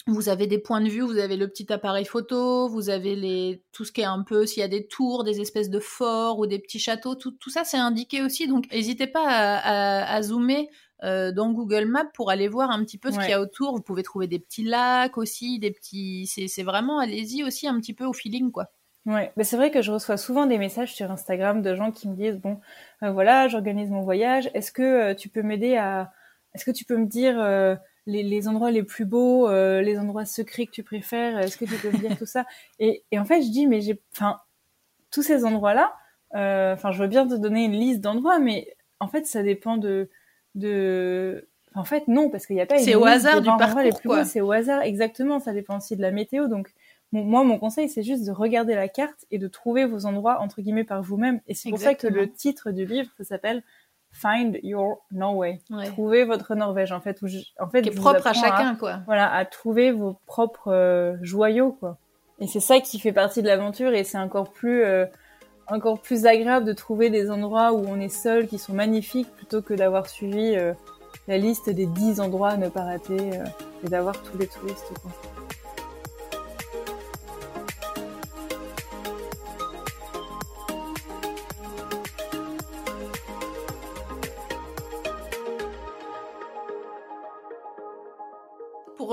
Vous 0.09 0.27
avez 0.27 0.47
des 0.47 0.57
points 0.57 0.81
de 0.81 0.89
vue, 0.89 1.01
vous 1.01 1.17
avez 1.17 1.37
le 1.37 1.47
petit 1.47 1.71
appareil 1.71 2.05
photo, 2.05 2.67
vous 2.67 2.89
avez 2.89 3.15
les 3.15 3.63
tout 3.71 3.85
ce 3.85 3.91
qui 3.91 4.01
est 4.01 4.05
un 4.05 4.23
peu 4.23 4.45
s'il 4.45 4.61
y 4.61 4.63
a 4.63 4.67
des 4.67 4.87
tours, 4.87 5.23
des 5.23 5.39
espèces 5.39 5.69
de 5.69 5.79
forts 5.79 6.39
ou 6.39 6.47
des 6.47 6.59
petits 6.59 6.79
châteaux, 6.79 7.15
tout, 7.15 7.31
tout 7.31 7.49
ça 7.49 7.63
c'est 7.63 7.77
indiqué 7.77 8.21
aussi. 8.21 8.47
Donc 8.47 8.71
n'hésitez 8.71 9.07
pas 9.07 9.25
à, 9.25 10.03
à, 10.03 10.15
à 10.15 10.21
zoomer 10.21 10.67
euh, 11.03 11.31
dans 11.31 11.51
Google 11.51 11.85
Maps 11.85 12.09
pour 12.13 12.29
aller 12.29 12.47
voir 12.47 12.71
un 12.71 12.83
petit 12.83 12.97
peu 12.97 13.11
ce 13.11 13.19
qu'il 13.19 13.29
y 13.29 13.33
a 13.33 13.39
autour. 13.39 13.75
Vous 13.75 13.81
pouvez 13.81 14.03
trouver 14.03 14.27
des 14.27 14.39
petits 14.39 14.63
lacs 14.63 15.17
aussi, 15.17 15.57
des 15.59 15.71
petits. 15.71 16.27
C'est 16.27 16.63
vraiment, 16.63 16.99
allez-y 16.99 17.43
aussi 17.43 17.67
un 17.67 17.79
petit 17.79 17.93
peu 17.93 18.05
au 18.05 18.13
feeling, 18.13 18.51
quoi. 18.51 18.67
Ouais, 19.05 19.31
mais 19.37 19.45
c'est 19.45 19.55
vrai 19.55 19.71
que 19.71 19.81
je 19.81 19.91
reçois 19.91 20.17
souvent 20.17 20.45
des 20.45 20.57
messages 20.57 20.93
sur 20.93 21.09
Instagram 21.09 21.61
de 21.61 21.73
gens 21.73 21.91
qui 21.91 22.09
me 22.09 22.15
disent 22.15 22.35
bon, 22.35 22.59
euh, 23.01 23.11
voilà, 23.11 23.47
j'organise 23.47 23.89
mon 23.89 24.01
voyage. 24.01 24.51
Est-ce 24.53 24.73
que 24.73 24.81
euh, 24.81 25.15
tu 25.15 25.29
peux 25.29 25.41
m'aider 25.41 25.77
à, 25.77 26.11
est-ce 26.53 26.65
que 26.65 26.71
tu 26.71 26.83
peux 26.83 26.97
me 26.97 27.05
dire 27.07 27.39
les, 28.09 28.23
les, 28.23 28.47
endroits 28.47 28.71
les 28.71 28.83
plus 28.83 29.05
beaux, 29.05 29.49
les 29.49 29.97
endroits 29.97 30.25
secrets 30.25 30.65
que 30.65 30.71
tu 30.71 30.83
préfères 30.83 31.39
Est-ce 31.39 31.57
que 31.57 31.65
tu 31.65 31.75
peux 31.75 31.91
me 31.91 31.97
dire 31.97 32.17
tout 32.17 32.25
ça. 32.25 32.45
Et, 32.79 33.03
et, 33.11 33.19
en 33.19 33.25
fait, 33.25 33.41
je 33.41 33.49
dis 33.49 33.67
mais 33.67 33.81
j'ai, 33.81 34.01
enfin, 34.15 34.37
tous 35.11 35.21
ces 35.21 35.45
endroits-là, 35.45 35.93
enfin, 36.31 36.91
je 36.91 37.01
veux 37.01 37.07
bien 37.07 37.27
te 37.27 37.35
donner 37.35 37.65
une 37.65 37.73
liste 37.73 38.01
d'endroits, 38.01 38.39
mais 38.39 38.75
en 38.99 39.07
fait, 39.07 39.25
ça 39.25 39.43
dépend 39.43 39.77
de 39.77 40.09
de 40.55 41.47
en 41.75 41.83
fait 41.83 42.07
non 42.07 42.29
parce 42.29 42.45
qu'il 42.45 42.55
n'y 42.55 42.61
a 42.61 42.65
pas 42.65 42.77
c'est 42.79 42.95
au 42.95 43.05
hasard 43.05 43.41
du 43.41 43.49
parcours 43.57 43.81
les 43.81 43.91
plus 43.91 44.25
c'est 44.25 44.41
au 44.41 44.51
hasard 44.51 44.81
exactement 44.81 45.39
ça 45.39 45.53
dépend 45.53 45.77
aussi 45.77 45.95
de 45.95 46.01
la 46.01 46.11
météo. 46.11 46.47
Donc 46.47 46.73
moi 47.11 47.43
mon 47.43 47.57
conseil 47.57 47.89
c'est 47.89 48.03
juste 48.03 48.25
de 48.25 48.31
regarder 48.31 48.75
la 48.75 48.87
carte 48.87 49.25
et 49.31 49.37
de 49.37 49.47
trouver 49.47 49.85
vos 49.85 50.05
endroits 50.05 50.39
entre 50.41 50.61
guillemets 50.61 50.83
par 50.83 51.01
vous-même. 51.01 51.41
Et 51.47 51.53
c'est 51.53 51.69
pour 51.69 51.79
ça 51.79 51.95
que 51.95 52.07
le 52.07 52.31
titre 52.31 52.71
du 52.71 52.85
livre 52.85 53.09
ça 53.17 53.23
s'appelle 53.23 53.63
Find 54.11 54.59
Your 54.63 55.05
Norway 55.11 55.59
trouver 55.91 56.25
votre 56.25 56.55
Norvège 56.55 56.91
en 56.91 56.99
fait 56.99 57.19
en 57.59 57.69
fait 57.69 57.81
qui 57.83 57.89
est 57.89 57.95
propre 57.95 58.25
à 58.25 58.33
chacun 58.33 58.75
quoi 58.75 58.99
voilà 59.05 59.31
à 59.31 59.45
trouver 59.45 59.91
vos 59.91 60.19
propres 60.25 60.73
euh, 60.73 61.15
joyaux 61.21 61.71
quoi 61.79 61.97
et 62.39 62.47
c'est 62.47 62.59
ça 62.59 62.79
qui 62.79 62.99
fait 62.99 63.11
partie 63.11 63.41
de 63.41 63.47
l'aventure 63.47 63.93
et 63.93 64.03
c'est 64.03 64.17
encore 64.17 64.51
plus 64.51 64.83
euh, 64.83 65.05
encore 65.69 66.01
plus 66.01 66.25
agréable 66.25 66.65
de 66.65 66.73
trouver 66.73 67.09
des 67.09 67.29
endroits 67.29 67.73
où 67.73 67.85
on 67.87 67.99
est 67.99 68.09
seul, 68.09 68.47
qui 68.47 68.57
sont 68.57 68.73
magnifiques, 68.73 69.29
plutôt 69.35 69.61
que 69.61 69.73
d'avoir 69.73 70.07
suivi 70.07 70.55
euh, 70.55 70.73
la 71.27 71.37
liste 71.37 71.69
des 71.69 71.85
10 71.85 72.19
endroits 72.19 72.49
à 72.49 72.57
ne 72.57 72.69
pas 72.69 72.83
rater 72.83 73.17
euh, 73.33 73.43
et 73.85 73.89
d'avoir 73.89 74.21
tous 74.23 74.37
les 74.37 74.47
touristes. 74.47 74.91
Quoi. 75.01 75.38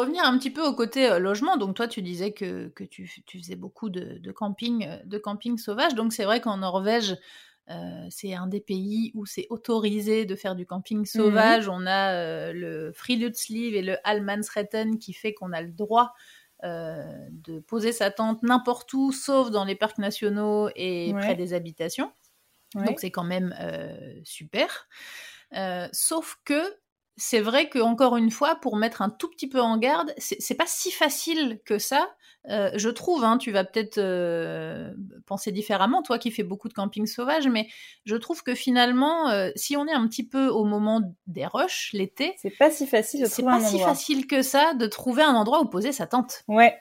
Revenir 0.07 0.25
un 0.25 0.39
petit 0.39 0.51
peu 0.51 0.63
au 0.63 0.75
côté 0.75 1.11
euh, 1.11 1.19
logement, 1.19 1.57
donc 1.57 1.75
toi 1.77 1.89
tu 1.89 2.01
disais 2.03 2.33
que, 2.33 2.69
que 2.69 2.85
tu, 2.85 3.11
tu, 3.27 3.39
faisais 3.39 3.57
beaucoup 3.57 3.91
de, 3.91 4.19
de, 4.19 4.33
camping, 4.33 4.87
euh, 4.87 4.99
de 5.05 5.19
camping 5.19 5.59
sauvage, 5.59 5.95
donc 5.95 6.13
c'est 6.13 6.25
vrai 6.25 6.41
qu'en 6.41 6.59
Norvège, 6.59 7.17
euh, 7.69 8.07
c'est 8.11 8.33
un 8.35 8.47
des 8.47 8.61
pays 8.61 9.11
où 9.15 9.27
c'est 9.27 9.47
autorisé 9.51 10.25
de 10.25 10.37
faire 10.37 10.55
du 10.55 10.67
camping 10.67 11.01
mhm. 11.01 11.07
sauvage. 11.07 11.69
On 11.69 11.85
a 11.85 12.53
le 12.53 12.93
Friluftsliv 12.95 13.75
et 13.75 13.83
le 13.83 13.97
Allemansretten 14.05 14.99
qui 14.99 15.13
fait 15.13 15.35
qu'on 15.35 15.53
a 15.53 15.61
le 15.61 15.73
droit 15.73 16.15
de 16.63 17.61
poser 17.61 17.93
sa 17.93 18.11
tente 18.11 18.43
n'importe 18.43 18.93
où, 18.95 19.13
sauf 19.13 19.51
dans 19.51 19.65
les 19.65 19.75
parcs 19.75 19.99
nationaux 19.99 20.69
et 20.75 21.13
près 21.19 21.35
des 21.35 21.55
habitations. 21.55 22.13
Donc 22.75 23.01
c'est 23.01 23.11
quand 23.11 23.25
même 23.25 23.55
super. 24.25 24.89
sauf 25.93 26.39
que 26.45 26.63
c'est 27.17 27.41
vrai 27.41 27.69
que 27.69 27.79
encore 27.79 28.17
une 28.17 28.31
fois, 28.31 28.57
pour 28.57 28.77
mettre 28.77 29.01
un 29.01 29.09
tout 29.09 29.29
petit 29.29 29.49
peu 29.49 29.61
en 29.61 29.79
garde, 29.79 30.13
c'est 30.19 30.55
pas 30.55 30.67
si 30.67 30.91
facile 30.91 31.61
que 31.65 31.79
ça. 31.79 32.11
Euh, 32.49 32.71
je 32.75 32.89
trouve, 32.89 33.25
hein, 33.25 33.39
tu 33.39 33.51
vas 33.51 33.65
peut-être 33.65 33.99
euh, 33.99 34.93
penser 35.27 35.51
différemment, 35.51 36.03
toi 36.03 36.19
qui 36.19 36.31
fais 36.31 36.45
beaucoup 36.45 36.69
de 36.69 36.75
camping 36.75 37.07
sauvage, 37.07 37.49
mais 37.49 37.67
je 38.05 38.15
trouve 38.15 38.43
que 38.43 38.55
finalement, 38.55 39.31
euh, 39.31 39.51
si 39.57 39.77
on 39.77 39.87
est 39.87 39.93
un 39.93 40.07
petit 40.07 40.29
peu 40.29 40.47
au 40.47 40.65
moment 40.65 41.01
des 41.27 41.47
rushs, 41.47 41.91
l'été, 41.93 42.35
c'est 42.37 42.57
pas 42.57 42.71
si 42.71 42.87
facile. 42.87 43.27
C'est 43.29 43.43
pas 43.43 43.61
si 43.61 43.81
facile 43.81 44.27
que 44.27 44.43
ça 44.43 44.75
de 44.75 44.87
trouver 44.87 45.23
un 45.23 45.35
endroit 45.35 45.61
où 45.61 45.67
poser 45.67 45.91
sa 45.91 46.07
tente. 46.07 46.45
Ouais, 46.47 46.77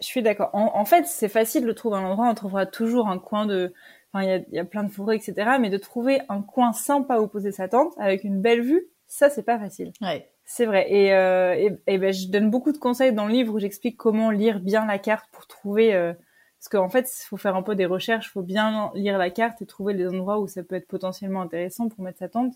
je 0.00 0.06
suis 0.06 0.22
d'accord. 0.22 0.50
En, 0.52 0.84
fait, 0.84 1.06
c'est 1.06 1.28
facile 1.28 1.64
de 1.64 1.72
trouver 1.72 1.96
un 1.96 2.04
endroit, 2.04 2.28
on 2.28 2.34
trouvera 2.34 2.66
toujours 2.66 3.08
un 3.08 3.18
coin 3.18 3.46
de, 3.46 3.72
enfin, 4.12 4.24
il 4.24 4.28
y 4.28 4.32
a, 4.32 4.40
y 4.50 4.58
a 4.58 4.64
plein 4.64 4.82
de 4.82 4.90
forêts, 4.90 5.16
etc. 5.16 5.52
Mais 5.58 5.70
de 5.70 5.78
trouver 5.78 6.20
un 6.28 6.42
coin 6.42 6.72
sympa 6.72 7.18
où 7.18 7.28
poser 7.28 7.52
sa 7.52 7.68
tente 7.68 7.94
avec 7.96 8.24
une 8.24 8.42
belle 8.42 8.60
vue, 8.60 8.91
ça, 9.12 9.28
c'est 9.28 9.42
pas 9.42 9.58
facile. 9.58 9.92
Ouais. 10.00 10.26
C'est 10.42 10.64
vrai. 10.64 10.90
Et, 10.90 11.12
euh, 11.12 11.54
et, 11.54 11.76
et 11.86 11.98
ben, 11.98 12.14
je 12.14 12.28
donne 12.28 12.48
beaucoup 12.48 12.72
de 12.72 12.78
conseils 12.78 13.12
dans 13.12 13.26
le 13.26 13.32
livre 13.32 13.54
où 13.54 13.58
j'explique 13.58 13.98
comment 13.98 14.30
lire 14.30 14.58
bien 14.58 14.86
la 14.86 14.98
carte 14.98 15.28
pour 15.32 15.46
trouver. 15.46 15.92
Euh, 15.92 16.14
parce 16.58 16.70
qu'en 16.70 16.88
fait, 16.88 17.12
il 17.22 17.26
faut 17.26 17.36
faire 17.36 17.54
un 17.54 17.62
peu 17.62 17.74
des 17.74 17.84
recherches, 17.84 18.28
il 18.28 18.30
faut 18.30 18.42
bien 18.42 18.90
lire 18.94 19.18
la 19.18 19.28
carte 19.28 19.60
et 19.60 19.66
trouver 19.66 19.92
les 19.92 20.08
endroits 20.08 20.38
où 20.38 20.48
ça 20.48 20.62
peut 20.62 20.76
être 20.76 20.88
potentiellement 20.88 21.42
intéressant 21.42 21.90
pour 21.90 22.02
mettre 22.02 22.20
sa 22.20 22.30
tente. 22.30 22.54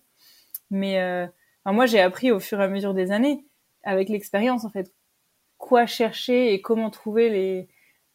Mais 0.70 0.98
euh, 0.98 1.26
moi, 1.66 1.84
j'ai 1.84 2.00
appris 2.00 2.32
au 2.32 2.40
fur 2.40 2.58
et 2.58 2.64
à 2.64 2.68
mesure 2.68 2.94
des 2.94 3.12
années, 3.12 3.44
avec 3.82 4.08
l'expérience 4.08 4.64
en 4.64 4.70
fait, 4.70 4.94
quoi 5.58 5.84
chercher 5.84 6.54
et 6.54 6.62
comment 6.62 6.88
trouver 6.88 7.28
les 7.28 7.68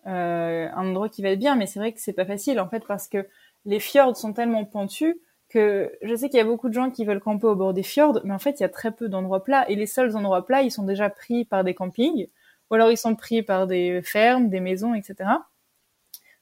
euh, 0.07 0.67
un 0.73 0.87
endroit 0.87 1.09
qui 1.09 1.21
va 1.21 1.29
être 1.29 1.39
bien. 1.39 1.55
Mais 1.55 1.67
c'est 1.67 1.77
vrai 1.77 1.93
que 1.93 2.01
c'est 2.01 2.13
pas 2.13 2.25
facile 2.25 2.59
en 2.59 2.67
fait 2.67 2.83
parce 2.87 3.07
que 3.07 3.27
les 3.65 3.79
fjords 3.79 4.17
sont 4.17 4.33
tellement 4.33 4.65
pentus 4.65 5.15
que 5.51 5.91
je 6.01 6.15
sais 6.15 6.29
qu'il 6.29 6.37
y 6.37 6.41
a 6.41 6.45
beaucoup 6.45 6.69
de 6.69 6.73
gens 6.73 6.89
qui 6.89 7.03
veulent 7.05 7.19
camper 7.19 7.47
au 7.47 7.55
bord 7.55 7.73
des 7.73 7.83
fjords, 7.83 8.21
mais 8.23 8.33
en 8.33 8.39
fait, 8.39 8.59
il 8.59 8.63
y 8.63 8.65
a 8.65 8.69
très 8.69 8.91
peu 8.91 9.09
d'endroits 9.09 9.43
plats. 9.43 9.69
Et 9.69 9.75
les 9.75 9.85
seuls 9.85 10.15
endroits 10.15 10.45
plats, 10.45 10.61
ils 10.61 10.71
sont 10.71 10.83
déjà 10.83 11.09
pris 11.09 11.45
par 11.45 11.63
des 11.63 11.73
campings, 11.73 12.27
ou 12.69 12.75
alors 12.75 12.89
ils 12.89 12.97
sont 12.97 13.15
pris 13.15 13.43
par 13.43 13.67
des 13.67 14.01
fermes, 14.01 14.49
des 14.49 14.61
maisons, 14.61 14.93
etc. 14.95 15.29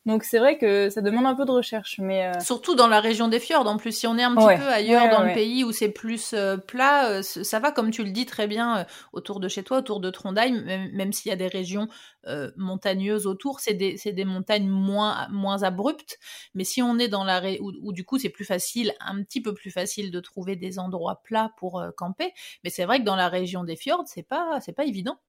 Donc 0.06 0.24
c'est 0.24 0.40
vrai 0.40 0.58
que 0.58 0.90
ça 0.90 1.02
demande 1.02 1.26
un 1.26 1.36
peu 1.36 1.46
de 1.46 1.52
recherche, 1.52 2.00
mais 2.00 2.26
euh, 2.26 2.40
surtout 2.40 2.74
dans 2.74 2.88
la 2.88 3.02
région 3.02 3.28
des 3.28 3.40
fjords. 3.40 3.68
En 3.68 3.78
plus, 3.78 3.92
si 3.92 4.08
on 4.08 4.18
est 4.18 4.24
un 4.24 4.34
petit 4.34 4.58
peu 4.58 4.68
ailleurs 4.68 5.10
dans 5.10 5.24
le 5.24 5.34
pays 5.34 5.64
où 5.66 5.74
c'est 5.74 5.90
plus 5.90 6.34
euh, 6.34 6.56
plat, 6.56 7.10
euh, 7.10 7.22
ça 7.22 7.60
va 7.60 7.72
comme 7.72 7.92
tu 7.92 8.04
le 8.04 8.12
dis 8.12 8.26
très 8.26 8.48
bien 8.48 8.86
autour 9.12 9.42
de 9.42 9.50
chez 9.50 9.62
toi, 9.62 9.80
autour 9.80 10.00
de 10.00 10.10
Trondheim, 10.10 10.64
même, 10.94 11.12
s'il 11.12 11.30
y 11.30 11.34
a 11.34 11.36
des 11.36 11.48
régions 11.48 11.88
montagneuses 12.56 13.28
autour, 13.28 13.60
c'est 13.60 13.74
des, 13.74 13.98
des 14.06 14.26
montagnes 14.26 14.68
moins 14.68 15.28
moins 15.30 15.64
abruptes. 15.64 16.18
Mais 16.54 16.64
si 16.64 16.82
on 16.82 16.98
est 16.98 17.08
dans 17.10 17.24
la 17.24 17.42
où, 17.60 17.72
où 17.82 17.94
du 17.94 18.06
coup 18.06 18.18
c'est 18.18 18.30
plus 18.30 18.46
facile, 18.46 18.94
un 19.02 19.22
petit 19.24 19.42
peu 19.42 19.54
plus 19.54 19.72
facile 19.72 20.12
de 20.12 20.20
trouver 20.20 20.56
des 20.56 20.80
endroits 20.80 21.22
plats 21.24 21.52
pour 21.58 21.84
camper. 21.98 22.34
Mais 22.64 22.70
c'est 22.70 22.86
vrai 22.86 23.00
que 23.00 23.06
dans 23.06 23.16
la 23.16 23.28
région 23.30 23.64
des 23.64 23.76
fjords, 23.76 24.04
c'est 24.08 24.24
pas 24.24 24.60
c'est 24.62 24.74
pas 24.74 24.86
évident. 24.86 25.20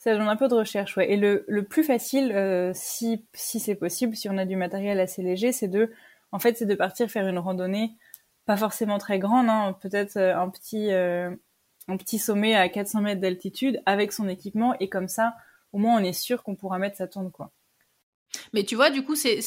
Ça 0.00 0.16
donne 0.16 0.28
un 0.28 0.36
peu 0.36 0.48
de 0.48 0.54
recherche, 0.54 0.96
ouais. 0.96 1.12
Et 1.12 1.16
le, 1.18 1.44
le 1.46 1.62
plus 1.62 1.84
facile, 1.84 2.32
euh, 2.32 2.72
si, 2.74 3.26
si 3.34 3.60
c'est 3.60 3.74
possible, 3.74 4.16
si 4.16 4.30
on 4.30 4.38
a 4.38 4.46
du 4.46 4.56
matériel 4.56 4.98
assez 4.98 5.20
léger, 5.22 5.52
c'est 5.52 5.68
de, 5.68 5.92
en 6.32 6.38
fait, 6.38 6.56
c'est 6.56 6.64
de 6.64 6.74
partir 6.74 7.10
faire 7.10 7.28
une 7.28 7.38
randonnée, 7.38 7.92
pas 8.46 8.56
forcément 8.56 8.96
très 8.96 9.18
grande, 9.18 9.50
hein, 9.50 9.76
peut-être 9.82 10.16
euh, 10.16 10.34
un 10.34 10.48
petit, 10.48 10.90
euh, 10.90 11.30
un 11.86 11.98
petit 11.98 12.18
sommet 12.18 12.54
à 12.54 12.70
400 12.70 13.02
mètres 13.02 13.20
d'altitude 13.20 13.82
avec 13.84 14.12
son 14.12 14.26
équipement, 14.26 14.74
et 14.80 14.88
comme 14.88 15.06
ça, 15.06 15.34
au 15.74 15.78
moins, 15.78 16.00
on 16.00 16.02
est 16.02 16.14
sûr 16.14 16.42
qu'on 16.44 16.56
pourra 16.56 16.78
mettre 16.78 16.96
sa 16.96 17.06
tente, 17.06 17.30
quoi. 17.30 17.50
Mais 18.54 18.64
tu 18.64 18.76
vois, 18.76 18.88
du 18.88 19.04
coup, 19.04 19.16
c'est 19.16 19.42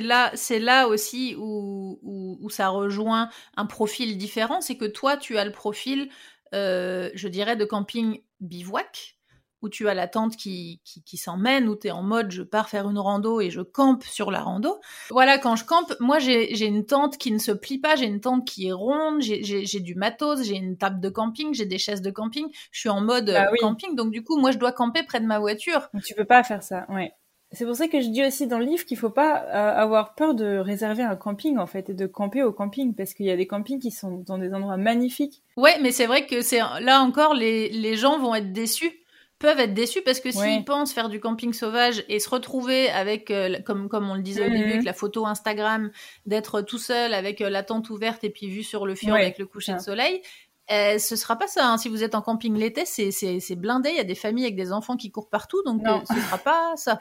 là, 0.00 0.30
c'est 0.34 0.58
là 0.58 0.88
aussi 0.88 1.34
où, 1.36 1.98
où, 2.02 2.48
ça 2.48 2.68
rejoint 2.68 3.28
un 3.56 3.66
profil 3.66 4.16
différent. 4.16 4.62
C'est 4.62 4.76
que 4.76 4.86
toi, 4.86 5.18
tu 5.18 5.36
as 5.36 5.44
le 5.44 5.52
profil, 5.52 6.08
je 6.52 7.28
dirais, 7.28 7.56
de 7.56 7.64
camping 7.64 8.22
bivouac, 8.40 9.17
où 9.62 9.68
tu 9.68 9.88
as 9.88 9.94
la 9.94 10.08
tente 10.08 10.36
qui, 10.36 10.80
qui, 10.84 11.02
qui 11.02 11.16
s'emmène, 11.16 11.68
où 11.68 11.76
tu 11.76 11.88
es 11.88 11.90
en 11.90 12.02
mode 12.02 12.30
je 12.30 12.42
pars 12.42 12.68
faire 12.68 12.88
une 12.88 12.98
rando 12.98 13.40
et 13.40 13.50
je 13.50 13.60
campe 13.60 14.04
sur 14.04 14.30
la 14.30 14.40
rando. 14.40 14.80
Voilà, 15.10 15.38
quand 15.38 15.56
je 15.56 15.64
campe, 15.64 15.94
moi 16.00 16.18
j'ai 16.18 16.66
une 16.66 16.86
tente 16.86 17.18
qui 17.18 17.32
ne 17.32 17.38
se 17.38 17.52
plie 17.52 17.78
pas, 17.78 17.96
j'ai 17.96 18.06
une 18.06 18.20
tente 18.20 18.46
qui 18.46 18.68
est 18.68 18.72
ronde, 18.72 19.20
j'ai 19.20 19.80
du 19.80 19.94
matos, 19.94 20.44
j'ai 20.44 20.56
une 20.56 20.76
table 20.76 21.00
de 21.00 21.08
camping, 21.08 21.54
j'ai 21.54 21.66
des 21.66 21.78
chaises 21.78 22.02
de 22.02 22.10
camping, 22.10 22.46
je 22.70 22.80
suis 22.80 22.88
en 22.88 23.00
mode 23.00 23.26
bah 23.26 23.50
camping, 23.58 23.94
donc 23.94 24.10
du 24.10 24.22
coup 24.22 24.38
moi 24.38 24.50
je 24.50 24.58
dois 24.58 24.72
camper 24.72 25.02
près 25.02 25.20
de 25.20 25.26
ma 25.26 25.38
voiture. 25.38 25.88
Tu 26.04 26.14
peux 26.14 26.24
pas 26.24 26.42
faire 26.42 26.62
ça, 26.62 26.86
ouais. 26.88 27.12
C'est 27.52 27.64
pour 27.64 27.76
ça 27.76 27.88
que 27.88 28.02
je 28.02 28.08
dis 28.08 28.22
aussi 28.22 28.46
dans 28.46 28.58
le 28.58 28.66
livre 28.66 28.84
qu'il 28.84 28.98
faut 28.98 29.08
pas 29.08 29.42
euh, 29.44 29.74
avoir 29.74 30.14
peur 30.14 30.34
de 30.34 30.58
réserver 30.58 31.02
un 31.02 31.16
camping 31.16 31.56
en 31.56 31.66
fait 31.66 31.88
et 31.88 31.94
de 31.94 32.06
camper 32.06 32.42
au 32.42 32.52
camping 32.52 32.94
parce 32.94 33.14
qu'il 33.14 33.24
y 33.24 33.30
a 33.30 33.36
des 33.36 33.46
campings 33.46 33.80
qui 33.80 33.90
sont 33.90 34.18
dans 34.18 34.36
des 34.36 34.52
endroits 34.52 34.76
magnifiques. 34.76 35.42
Ouais, 35.56 35.78
mais 35.80 35.90
c'est 35.90 36.04
vrai 36.04 36.26
que 36.26 36.42
c'est 36.42 36.58
là 36.58 37.00
encore 37.00 37.32
les, 37.32 37.70
les 37.70 37.96
gens 37.96 38.18
vont 38.18 38.34
être 38.34 38.52
déçus 38.52 38.92
peuvent 39.38 39.60
être 39.60 39.74
déçus 39.74 40.02
parce 40.02 40.20
que 40.20 40.30
s'ils 40.30 40.64
pensent 40.64 40.92
faire 40.92 41.08
du 41.08 41.20
camping 41.20 41.52
sauvage 41.52 42.04
et 42.08 42.18
se 42.18 42.28
retrouver 42.28 42.90
avec, 42.90 43.30
euh, 43.30 43.60
comme, 43.64 43.88
comme 43.88 44.10
on 44.10 44.14
le 44.14 44.22
disait 44.22 44.46
au 44.46 44.50
début, 44.50 44.72
avec 44.72 44.84
la 44.84 44.92
photo 44.92 45.26
Instagram, 45.26 45.90
d'être 46.26 46.60
tout 46.62 46.78
seul 46.78 47.14
avec 47.14 47.40
euh, 47.40 47.48
la 47.48 47.62
tente 47.62 47.90
ouverte 47.90 48.24
et 48.24 48.30
puis 48.30 48.48
vue 48.48 48.64
sur 48.64 48.86
le 48.86 48.94
fjord 48.94 49.16
avec 49.16 49.38
le 49.38 49.46
coucher 49.46 49.74
de 49.74 49.78
soleil, 49.78 50.22
euh, 50.70 50.98
ce 50.98 51.16
sera 51.16 51.36
pas 51.36 51.46
ça. 51.46 51.66
Hein. 51.68 51.78
Si 51.78 51.88
vous 51.88 52.02
êtes 52.02 52.14
en 52.14 52.20
camping 52.20 52.56
l'été, 52.56 52.84
c'est 52.84 53.56
blindé. 53.56 53.90
Il 53.90 53.96
y 53.96 54.00
a 54.00 54.04
des 54.04 54.16
familles 54.16 54.44
avec 54.44 54.56
des 54.56 54.72
enfants 54.72 54.96
qui 54.96 55.10
courent 55.10 55.30
partout, 55.30 55.62
donc 55.64 55.86
euh, 55.86 55.98
ce 56.08 56.20
sera 56.20 56.38
pas 56.38 56.72
ça. 56.76 57.00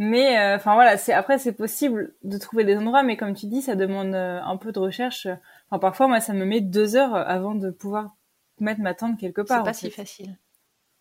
Mais 0.00 0.38
enfin 0.54 0.74
voilà, 0.74 0.96
c'est 0.96 1.12
après 1.12 1.38
c'est 1.38 1.52
possible 1.52 2.14
de 2.22 2.38
trouver 2.38 2.64
des 2.64 2.76
endroits, 2.76 3.02
mais 3.02 3.16
comme 3.16 3.34
tu 3.34 3.46
dis, 3.46 3.62
ça 3.62 3.74
demande 3.74 4.14
un 4.14 4.56
peu 4.56 4.72
de 4.72 4.78
recherche. 4.78 5.26
Enfin 5.70 5.80
parfois 5.80 6.06
moi 6.06 6.20
ça 6.20 6.32
me 6.32 6.44
met 6.44 6.60
deux 6.60 6.96
heures 6.96 7.16
avant 7.16 7.54
de 7.54 7.70
pouvoir 7.70 8.16
mettre 8.60 8.80
ma 8.80 8.94
tente 8.94 9.18
quelque 9.18 9.42
part. 9.42 9.58
C'est 9.58 9.70
pas 9.70 9.74
si 9.74 9.90
facile. 9.90 10.38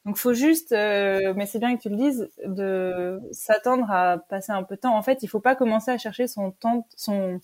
Donc 0.07 0.15
faut 0.15 0.33
juste, 0.33 0.71
euh, 0.71 1.33
mais 1.35 1.45
c'est 1.45 1.59
bien 1.59 1.75
que 1.75 1.81
tu 1.81 1.89
le 1.89 1.97
dises, 1.97 2.29
de 2.45 3.19
s'attendre 3.33 3.91
à 3.91 4.17
passer 4.17 4.53
un 4.53 4.63
peu 4.63 4.75
de 4.75 4.79
temps. 4.79 4.95
En 4.95 5.03
fait, 5.03 5.19
il 5.21 5.27
faut 5.27 5.41
pas 5.41 5.53
commencer 5.53 5.91
à 5.91 5.97
chercher 5.97 6.27
son 6.27 6.51
tente, 6.51 6.85
son 6.95 7.41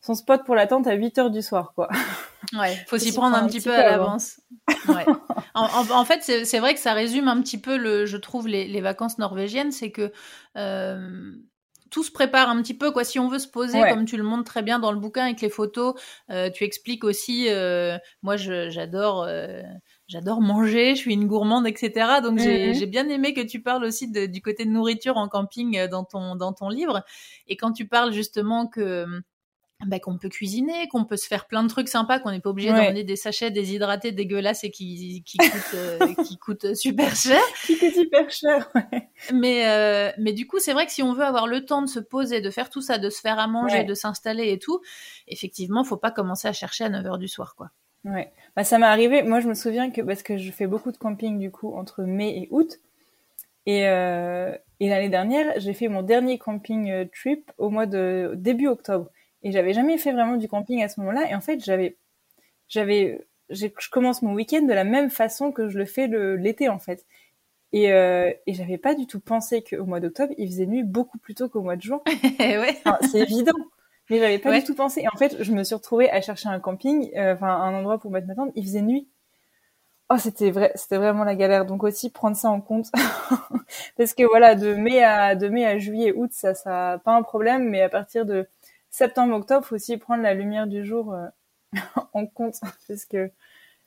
son 0.00 0.14
spot 0.14 0.44
pour 0.44 0.54
la 0.54 0.66
tente 0.66 0.86
à 0.86 0.94
8 0.94 1.18
heures 1.18 1.30
du 1.30 1.42
soir, 1.42 1.72
quoi. 1.74 1.88
Ouais, 2.52 2.76
faut 2.86 2.98
s'y 2.98 3.12
prendre 3.12 3.36
un, 3.36 3.46
petit 3.46 3.60
peu, 3.60 3.74
à 3.74 3.82
l'avance. 3.90 4.40
Ouais. 4.88 5.04
en, 5.54 6.04
fait, 6.04 6.22
c'est 6.22 6.58
vrai 6.60 6.74
que 6.74 6.80
ça 6.80 6.92
résume 6.92 7.26
un 7.26 7.40
petit 7.40 7.58
peu 7.58 7.76
le, 7.76 8.06
je 8.06 8.16
trouve 8.16 8.46
les, 8.46 8.68
les 8.68 8.80
vacances 8.80 9.18
norvégiennes, 9.18 9.72
c'est 9.72 9.90
que 9.90 10.12
euh, 10.56 11.32
tout 11.90 12.04
se 12.04 12.12
prépare 12.12 12.48
un 12.50 12.60
petit 12.62 12.74
peu 12.74 12.90
quoi 12.90 13.04
si 13.04 13.18
on 13.18 13.28
veut 13.28 13.38
se 13.38 13.48
poser 13.48 13.80
comme 13.88 14.04
tu 14.04 14.16
le 14.16 14.22
montres 14.22 14.44
très 14.44 14.62
bien 14.62 14.78
dans 14.78 14.92
le 14.92 14.98
bouquin 14.98 15.24
avec 15.24 15.40
les 15.40 15.48
photos 15.48 15.94
euh, 16.30 16.50
tu 16.50 16.64
expliques 16.64 17.04
aussi 17.04 17.46
euh, 17.48 17.96
moi 18.22 18.36
j'adore 18.36 19.26
j'adore 20.08 20.40
manger 20.40 20.94
je 20.94 21.00
suis 21.00 21.14
une 21.14 21.26
gourmande 21.26 21.66
etc 21.66 21.90
donc 22.22 22.34
mhm. 22.34 22.74
j'ai 22.74 22.86
bien 22.86 23.08
aimé 23.08 23.34
que 23.34 23.40
tu 23.40 23.60
parles 23.60 23.84
aussi 23.84 24.10
du 24.10 24.40
côté 24.42 24.64
de 24.64 24.70
nourriture 24.70 25.16
en 25.16 25.28
camping 25.28 25.86
dans 25.88 26.04
ton 26.04 26.36
dans 26.36 26.52
ton 26.52 26.68
livre 26.68 27.04
et 27.46 27.56
quand 27.56 27.72
tu 27.72 27.86
parles 27.86 28.12
justement 28.12 28.66
que 28.66 29.06
bah, 29.84 30.00
qu'on 30.00 30.16
peut 30.16 30.30
cuisiner, 30.30 30.88
qu'on 30.88 31.04
peut 31.04 31.18
se 31.18 31.26
faire 31.26 31.46
plein 31.46 31.62
de 31.62 31.68
trucs 31.68 31.88
sympas, 31.88 32.18
qu'on 32.18 32.30
n'est 32.30 32.40
pas 32.40 32.48
obligé 32.48 32.70
d'emmener 32.70 33.04
des 33.04 33.14
sachets 33.14 33.50
déshydratés 33.50 34.10
dégueulasses 34.10 34.64
et 34.64 34.70
qui, 34.70 35.22
qui, 35.24 35.36
coûtent, 35.36 35.74
euh, 35.74 36.14
qui 36.26 36.38
coûtent 36.38 36.74
super 36.74 37.14
cher. 37.14 37.42
qui 37.66 37.78
coûtent 37.78 37.92
super 37.92 38.30
cher, 38.30 38.70
ouais. 38.74 39.10
Mais, 39.34 39.68
euh, 39.68 40.10
mais 40.18 40.32
du 40.32 40.46
coup, 40.46 40.60
c'est 40.60 40.72
vrai 40.72 40.86
que 40.86 40.92
si 40.92 41.02
on 41.02 41.12
veut 41.12 41.24
avoir 41.24 41.46
le 41.46 41.66
temps 41.66 41.82
de 41.82 41.88
se 41.88 42.00
poser, 42.00 42.40
de 42.40 42.48
faire 42.48 42.70
tout 42.70 42.80
ça, 42.80 42.96
de 42.96 43.10
se 43.10 43.20
faire 43.20 43.38
à 43.38 43.48
manger, 43.48 43.84
de 43.84 43.94
s'installer 43.94 44.50
et 44.50 44.58
tout, 44.58 44.80
effectivement, 45.28 45.84
faut 45.84 45.98
pas 45.98 46.10
commencer 46.10 46.48
à 46.48 46.54
chercher 46.54 46.84
à 46.84 46.88
9h 46.88 47.18
du 47.18 47.28
soir, 47.28 47.54
quoi. 47.54 47.68
Ouais. 48.06 48.32
Bah, 48.54 48.64
ça 48.64 48.78
m'est 48.78 48.86
arrivé, 48.86 49.22
moi 49.22 49.40
je 49.40 49.48
me 49.48 49.54
souviens 49.54 49.90
que, 49.90 50.00
parce 50.00 50.22
que 50.22 50.38
je 50.38 50.50
fais 50.52 50.66
beaucoup 50.66 50.92
de 50.92 50.96
camping 50.96 51.38
du 51.38 51.50
coup 51.50 51.74
entre 51.74 52.04
mai 52.04 52.38
et 52.38 52.48
août, 52.52 52.78
et, 53.66 53.88
euh, 53.88 54.56
et 54.80 54.88
l'année 54.88 55.08
dernière, 55.10 55.54
j'ai 55.60 55.74
fait 55.74 55.88
mon 55.88 56.02
dernier 56.02 56.38
camping 56.38 56.90
euh, 56.90 57.04
trip 57.06 57.52
au 57.58 57.70
mois 57.70 57.86
de 57.86 58.32
début 58.36 58.68
octobre. 58.68 59.10
Et 59.42 59.52
j'avais 59.52 59.74
jamais 59.74 59.98
fait 59.98 60.12
vraiment 60.12 60.36
du 60.36 60.48
camping 60.48 60.82
à 60.82 60.88
ce 60.88 61.00
moment-là. 61.00 61.30
Et 61.30 61.34
en 61.34 61.40
fait, 61.40 61.64
j'avais, 61.64 61.96
j'avais, 62.68 63.26
je 63.50 63.68
commence 63.90 64.22
mon 64.22 64.34
week-end 64.34 64.62
de 64.62 64.72
la 64.74 64.84
même 64.84 65.10
façon 65.10 65.52
que 65.52 65.68
je 65.68 65.78
le 65.78 65.86
fais 65.86 66.08
l'été 66.38 66.68
en 66.70 66.78
fait. 66.80 67.06
Et, 67.72 67.92
euh, 67.92 68.32
et 68.46 68.54
j'avais 68.54 68.78
pas 68.78 68.94
du 68.94 69.06
tout 69.06 69.20
pensé 69.20 69.62
qu'au 69.64 69.84
mois 69.86 70.00
d'octobre, 70.00 70.34
il 70.38 70.48
faisait 70.48 70.66
nuit 70.66 70.84
beaucoup 70.84 71.18
plus 71.18 71.34
tôt 71.34 71.48
qu'au 71.48 71.62
mois 71.62 71.76
de 71.76 71.82
juin. 71.82 72.02
ouais. 72.40 72.78
c'est 73.10 73.20
évident. 73.20 73.52
Mais 74.10 74.18
j'avais 74.18 74.38
pas 74.38 74.58
du 74.58 74.64
tout 74.64 74.74
pensé. 74.74 75.02
Et 75.02 75.08
en 75.08 75.16
fait, 75.16 75.42
je 75.42 75.52
me 75.52 75.64
suis 75.64 75.74
retrouvée 75.74 76.10
à 76.10 76.20
chercher 76.20 76.48
un 76.48 76.60
camping, 76.60 77.10
euh, 77.16 77.34
enfin 77.34 77.48
un 77.48 77.74
endroit 77.74 77.98
pour 77.98 78.10
mettre 78.10 78.26
ma 78.26 78.34
tente. 78.34 78.52
Il 78.54 78.64
faisait 78.64 78.82
nuit. 78.82 79.08
Oh, 80.08 80.18
c'était 80.18 80.52
vrai, 80.52 80.70
c'était 80.76 80.98
vraiment 80.98 81.24
la 81.24 81.34
galère. 81.34 81.66
Donc 81.66 81.82
aussi 81.82 82.10
prendre 82.10 82.36
ça 82.36 82.48
en 82.48 82.60
compte, 82.60 82.86
parce 83.96 84.14
que 84.14 84.22
voilà, 84.22 84.54
de 84.54 84.74
mai 84.74 85.02
à 85.02 85.34
de 85.34 85.48
mai 85.48 85.66
à 85.66 85.78
juillet, 85.78 86.12
août, 86.14 86.30
ça, 86.32 86.54
ça 86.54 87.00
pas 87.04 87.12
un 87.16 87.22
problème. 87.22 87.68
Mais 87.68 87.82
à 87.82 87.88
partir 87.88 88.24
de 88.24 88.48
septembre-octobre, 88.90 89.66
faut 89.66 89.74
aussi 89.74 89.96
prendre 89.96 90.22
la 90.22 90.34
lumière 90.34 90.68
du 90.68 90.84
jour 90.84 91.12
euh, 91.12 91.26
en 92.12 92.26
compte 92.26 92.54
parce 92.88 93.04
que 93.06 93.30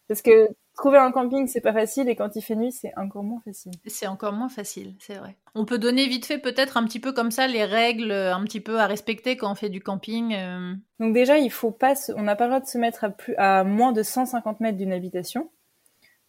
parce 0.07 0.21
que 0.21 0.49
trouver 0.79 0.97
un 0.97 1.11
camping 1.11 1.47
c'est 1.47 1.61
pas 1.61 1.73
facile 1.73 2.09
et 2.09 2.15
quand 2.15 2.35
il 2.35 2.41
fait 2.41 2.55
nuit 2.55 2.71
c'est 2.71 2.97
encore 2.97 3.23
moins 3.23 3.41
facile. 3.43 3.73
C'est 3.85 4.07
encore 4.07 4.33
moins 4.33 4.49
facile, 4.49 4.95
c'est 4.99 5.15
vrai. 5.15 5.35
On 5.55 5.65
peut 5.65 5.77
donner 5.77 6.07
vite 6.07 6.25
fait 6.25 6.37
peut-être 6.37 6.77
un 6.77 6.85
petit 6.85 6.99
peu 6.99 7.11
comme 7.11 7.31
ça 7.31 7.47
les 7.47 7.65
règles 7.65 8.11
euh, 8.11 8.33
un 8.33 8.43
petit 8.43 8.61
peu 8.61 8.79
à 8.79 8.87
respecter 8.87 9.37
quand 9.37 9.51
on 9.51 9.55
fait 9.55 9.69
du 9.69 9.81
camping. 9.81 10.33
Euh. 10.33 10.73
Donc 10.99 11.13
déjà 11.13 11.37
il 11.37 11.51
faut 11.51 11.71
pas, 11.71 11.93
on 12.15 12.23
n'a 12.23 12.35
pas 12.35 12.45
le 12.45 12.51
droit 12.51 12.61
de 12.61 12.67
se 12.67 12.77
mettre 12.77 13.03
à 13.03 13.09
plus 13.09 13.35
à 13.37 13.63
moins 13.63 13.91
de 13.91 14.03
150 14.03 14.59
mètres 14.61 14.77
d'une 14.77 14.93
habitation. 14.93 15.49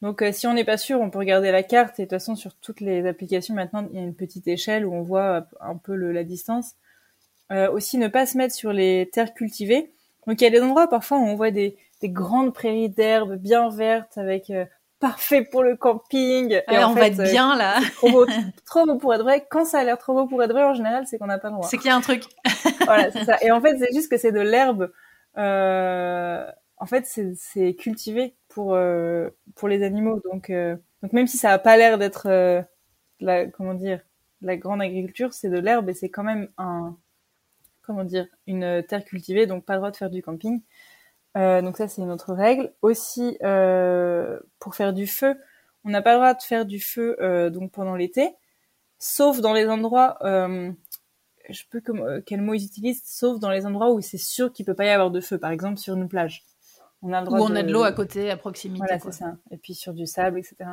Donc 0.03 0.25
si 0.33 0.47
on 0.47 0.55
n'est 0.55 0.65
pas 0.65 0.79
sûr, 0.79 1.01
on 1.01 1.11
peut 1.11 1.19
regarder 1.19 1.53
la 1.53 1.63
carte 1.63 1.99
et 1.99 2.03
de 2.03 2.07
toute 2.09 2.19
façon 2.19 2.35
sur 2.35 2.55
toutes 2.55 2.81
les 2.81 3.07
applications 3.07 3.55
maintenant 3.55 3.87
il 3.93 3.99
y 3.99 4.03
a 4.03 4.05
une 4.05 4.15
petite 4.15 4.49
échelle 4.49 4.87
où 4.87 4.95
on 4.95 5.03
voit 5.03 5.47
un 5.61 5.77
peu 5.77 5.95
la 5.95 6.25
distance. 6.25 6.75
Euh, 7.53 7.71
aussi 7.71 7.99
ne 7.99 8.07
pas 8.07 8.27
se 8.27 8.39
mettre 8.39 8.55
sur 8.55 8.73
les 8.73 9.11
terres 9.13 9.35
cultivées. 9.35 9.93
Donc 10.27 10.41
il 10.41 10.45
y 10.45 10.47
a 10.47 10.51
des 10.51 10.61
endroits 10.61 10.89
parfois 10.89 11.19
où 11.19 11.23
on 11.23 11.35
voit 11.35 11.51
des, 11.51 11.77
des 12.01 12.11
grandes 12.11 12.55
prairies 12.55 12.89
d'herbes 12.89 13.37
bien 13.37 13.69
vertes 13.69 14.17
avec 14.19 14.51
euh, 14.51 14.65
parfait 14.99 15.43
pour 15.43 15.63
le 15.63 15.77
camping. 15.77 16.61
Et 16.71 16.79
on 16.85 16.95
va 16.95 17.07
être 17.07 17.21
euh, 17.21 17.25
bien 17.25 17.57
là. 17.57 17.81
Trop 17.95 18.11
beau, 18.11 18.27
trop 18.67 18.87
beau 18.87 18.97
pour 18.97 19.15
être 19.15 19.23
vrai. 19.23 19.47
Quand 19.51 19.65
ça 19.65 19.81
a 19.81 19.85
l'air 19.85 19.99
trop 19.99 20.15
beau 20.15 20.27
pour 20.27 20.43
être 20.43 20.53
vrai, 20.53 20.65
en 20.65 20.75
général, 20.75 21.07
c'est 21.07 21.19
qu'on 21.19 21.27
n'a 21.27 21.39
pas 21.39 21.49
le 21.49 21.55
droit. 21.55 21.69
C'est 21.69 21.77
qu'il 21.79 21.89
y 21.89 21.91
a 21.91 21.97
un 21.97 22.01
truc. 22.01 22.25
voilà, 22.85 23.11
c'est 23.11 23.25
ça. 23.25 23.39
Et 23.43 23.51
en 23.51 23.61
fait, 23.61 23.79
c'est 23.79 23.93
juste 23.95 24.11
que 24.11 24.17
c'est 24.17 24.33
de 24.33 24.41
l'herbe. 24.41 24.91
en 25.37 26.87
fait, 26.87 27.07
c'est 27.37 27.75
cultivé 27.75 28.37
pour 28.49 28.77
pour 29.55 29.69
les 29.69 29.83
animaux. 29.83 30.21
Donc 30.31 30.51
donc 31.03 31.13
même 31.13 31.27
si 31.27 31.37
ça 31.37 31.51
a 31.51 31.59
pas 31.59 31.77
l'air 31.77 31.99
d'être 31.99 32.65
la 33.21 33.47
comment 33.47 33.75
dire 33.75 34.01
la 34.43 34.57
grande 34.57 34.81
agriculture, 34.81 35.35
c'est 35.35 35.51
de 35.51 35.59
l'herbe 35.59 35.91
et 35.91 35.95
c'est 35.95 36.09
quand 36.09 36.25
même 36.25 36.49
un 36.57 36.97
comment 37.91 38.05
dire, 38.05 38.27
une 38.47 38.85
terre 38.89 39.05
cultivée, 39.05 39.47
donc 39.47 39.65
pas 39.65 39.75
le 39.75 39.79
droit 39.81 39.91
de 39.91 39.97
faire 39.97 40.11
du 40.11 40.23
camping. 40.23 40.63
Euh, 41.37 41.63
donc 41.63 41.77
ça, 41.77 41.89
c'est 41.89 42.03
une 42.03 42.11
autre 42.11 42.33
règle. 42.33 42.73
Aussi, 42.83 43.39
euh, 43.43 44.39
pour 44.59 44.75
faire 44.75 44.93
du 44.93 45.07
feu, 45.07 45.37
on 45.85 45.91
n'a 45.91 46.03
pas 46.03 46.13
le 46.13 46.19
droit 46.19 46.35
de 46.35 46.43
faire 46.43 46.67
du 46.67 46.81
feu 46.81 47.17
euh, 47.21 47.51
donc 47.51 47.73
pendant 47.73 47.95
l'été, 47.95 48.35
sauf 48.99 49.41
dans 49.41 49.53
les 49.53 49.69
endroits, 49.69 50.19
je 50.23 51.63
peux 51.71 51.83
quel 52.27 52.43
mot 52.43 52.55
ils 52.55 52.65
utilisent, 52.65 53.03
sauf 53.05 53.41
dans 53.41 53.51
les 53.51 53.67
endroits 53.67 53.91
où 53.91 54.01
c'est 54.01 54.19
sûr 54.19 54.53
qu'il 54.53 54.65
peut 54.67 54.75
pas 54.75 54.85
y 54.85 54.91
avoir 54.91 55.11
de 55.11 55.21
feu, 55.21 55.39
par 55.39 55.51
exemple 55.51 55.79
sur 55.79 55.95
une 55.95 56.09
plage. 56.09 56.45
On 57.03 57.13
a 57.13 57.21
le 57.21 57.27
droit 57.27 57.41
où 57.41 57.45
on 57.45 57.57
a 57.57 57.63
de 57.63 57.73
l'eau 57.73 57.83
à 57.83 57.93
côté, 57.93 58.31
à 58.31 58.37
proximité. 58.37 58.85
Voilà, 58.87 58.99
c'est 58.99 59.13
ça. 59.13 59.37
Et 59.51 59.57
puis 59.57 59.75
sur 59.75 59.95
du 59.95 60.07
sable, 60.07 60.39
etc. 60.39 60.71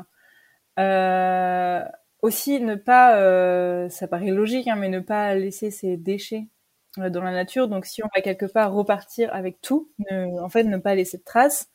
aussi, 2.21 2.59
ne 2.59 2.75
pas, 2.75 3.89
ça 3.89 4.07
paraît 4.07 4.31
logique, 4.31 4.67
hein, 4.67 4.75
mais 4.75 4.89
ne 4.89 4.99
pas 4.99 5.35
laisser 5.35 5.71
ses 5.71 5.95
déchets 5.95 6.47
euh, 6.47 6.56
dans 6.97 7.23
la 7.23 7.31
nature. 7.31 7.67
Donc, 7.67 7.85
si 7.85 8.03
on 8.03 8.09
va 8.15 8.21
quelque 8.21 8.45
part 8.45 8.73
repartir 8.73 9.33
avec 9.33 9.61
tout, 9.61 9.89
en 10.11 10.49
fait, 10.49 10.63
ne 10.63 10.77
pas 10.77 10.95
laisser 10.95 11.17
de 11.17 11.23
traces. 11.23 11.69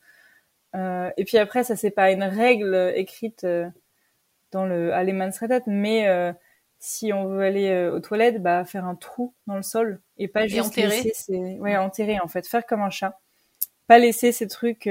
Euh, 0.74 1.10
et 1.16 1.24
puis 1.24 1.38
après, 1.38 1.64
ça 1.64 1.76
c'est 1.76 1.90
pas 1.90 2.10
une 2.10 2.22
règle 2.22 2.92
écrite 2.94 3.44
euh, 3.44 3.68
dans 4.50 4.64
le 4.64 4.92
Alemansretet, 4.92 5.62
mais 5.66 6.08
euh, 6.08 6.32
si 6.78 7.12
on 7.12 7.26
veut 7.26 7.42
aller 7.42 7.90
aux 7.92 8.00
toilettes, 8.00 8.42
bah 8.42 8.64
faire 8.64 8.86
un 8.86 8.94
trou 8.94 9.34
dans 9.46 9.56
le 9.56 9.62
sol 9.62 10.00
et 10.18 10.28
pas 10.28 10.46
juste 10.46 10.68
enterrer. 10.68 11.02
laisser 11.02 11.58
ouais 11.60 11.76
enterrer 11.76 12.18
en 12.20 12.28
fait, 12.28 12.46
faire 12.46 12.66
comme 12.66 12.80
un 12.80 12.90
chat, 12.90 13.20
pas 13.86 13.98
laisser 13.98 14.32
ces 14.32 14.48
trucs 14.48 14.88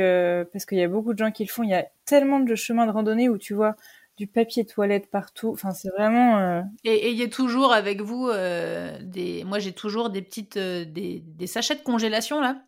parce 0.53 0.65
qu'il 0.65 0.77
y 0.77 0.83
a 0.83 0.87
beaucoup 0.87 1.13
de 1.13 1.17
gens 1.17 1.31
qui 1.31 1.43
le 1.43 1.49
font. 1.49 1.63
Il 1.63 1.69
y 1.69 1.75
a 1.75 1.87
tellement 2.05 2.39
de 2.39 2.55
chemins 2.55 2.85
de 2.85 2.91
randonnée 2.91 3.27
où 3.27 3.37
tu 3.37 3.53
vois 3.53 3.75
du 4.21 4.27
papier 4.27 4.67
toilette 4.67 5.09
partout. 5.09 5.49
Enfin, 5.49 5.71
c'est 5.71 5.89
vraiment. 5.89 6.37
Euh, 6.37 6.61
et 6.83 7.09
ayez 7.09 7.27
toujours 7.27 7.73
avec 7.73 8.01
vous 8.01 8.27
euh, 8.27 8.99
des. 9.01 9.43
Moi, 9.45 9.57
j'ai 9.57 9.71
toujours 9.71 10.11
des 10.11 10.21
petites 10.21 10.57
euh, 10.57 10.85
des, 10.85 11.23
des, 11.25 11.47
sachets 11.47 11.73
de 11.73 11.81
congélation 11.81 12.39
là 12.39 12.61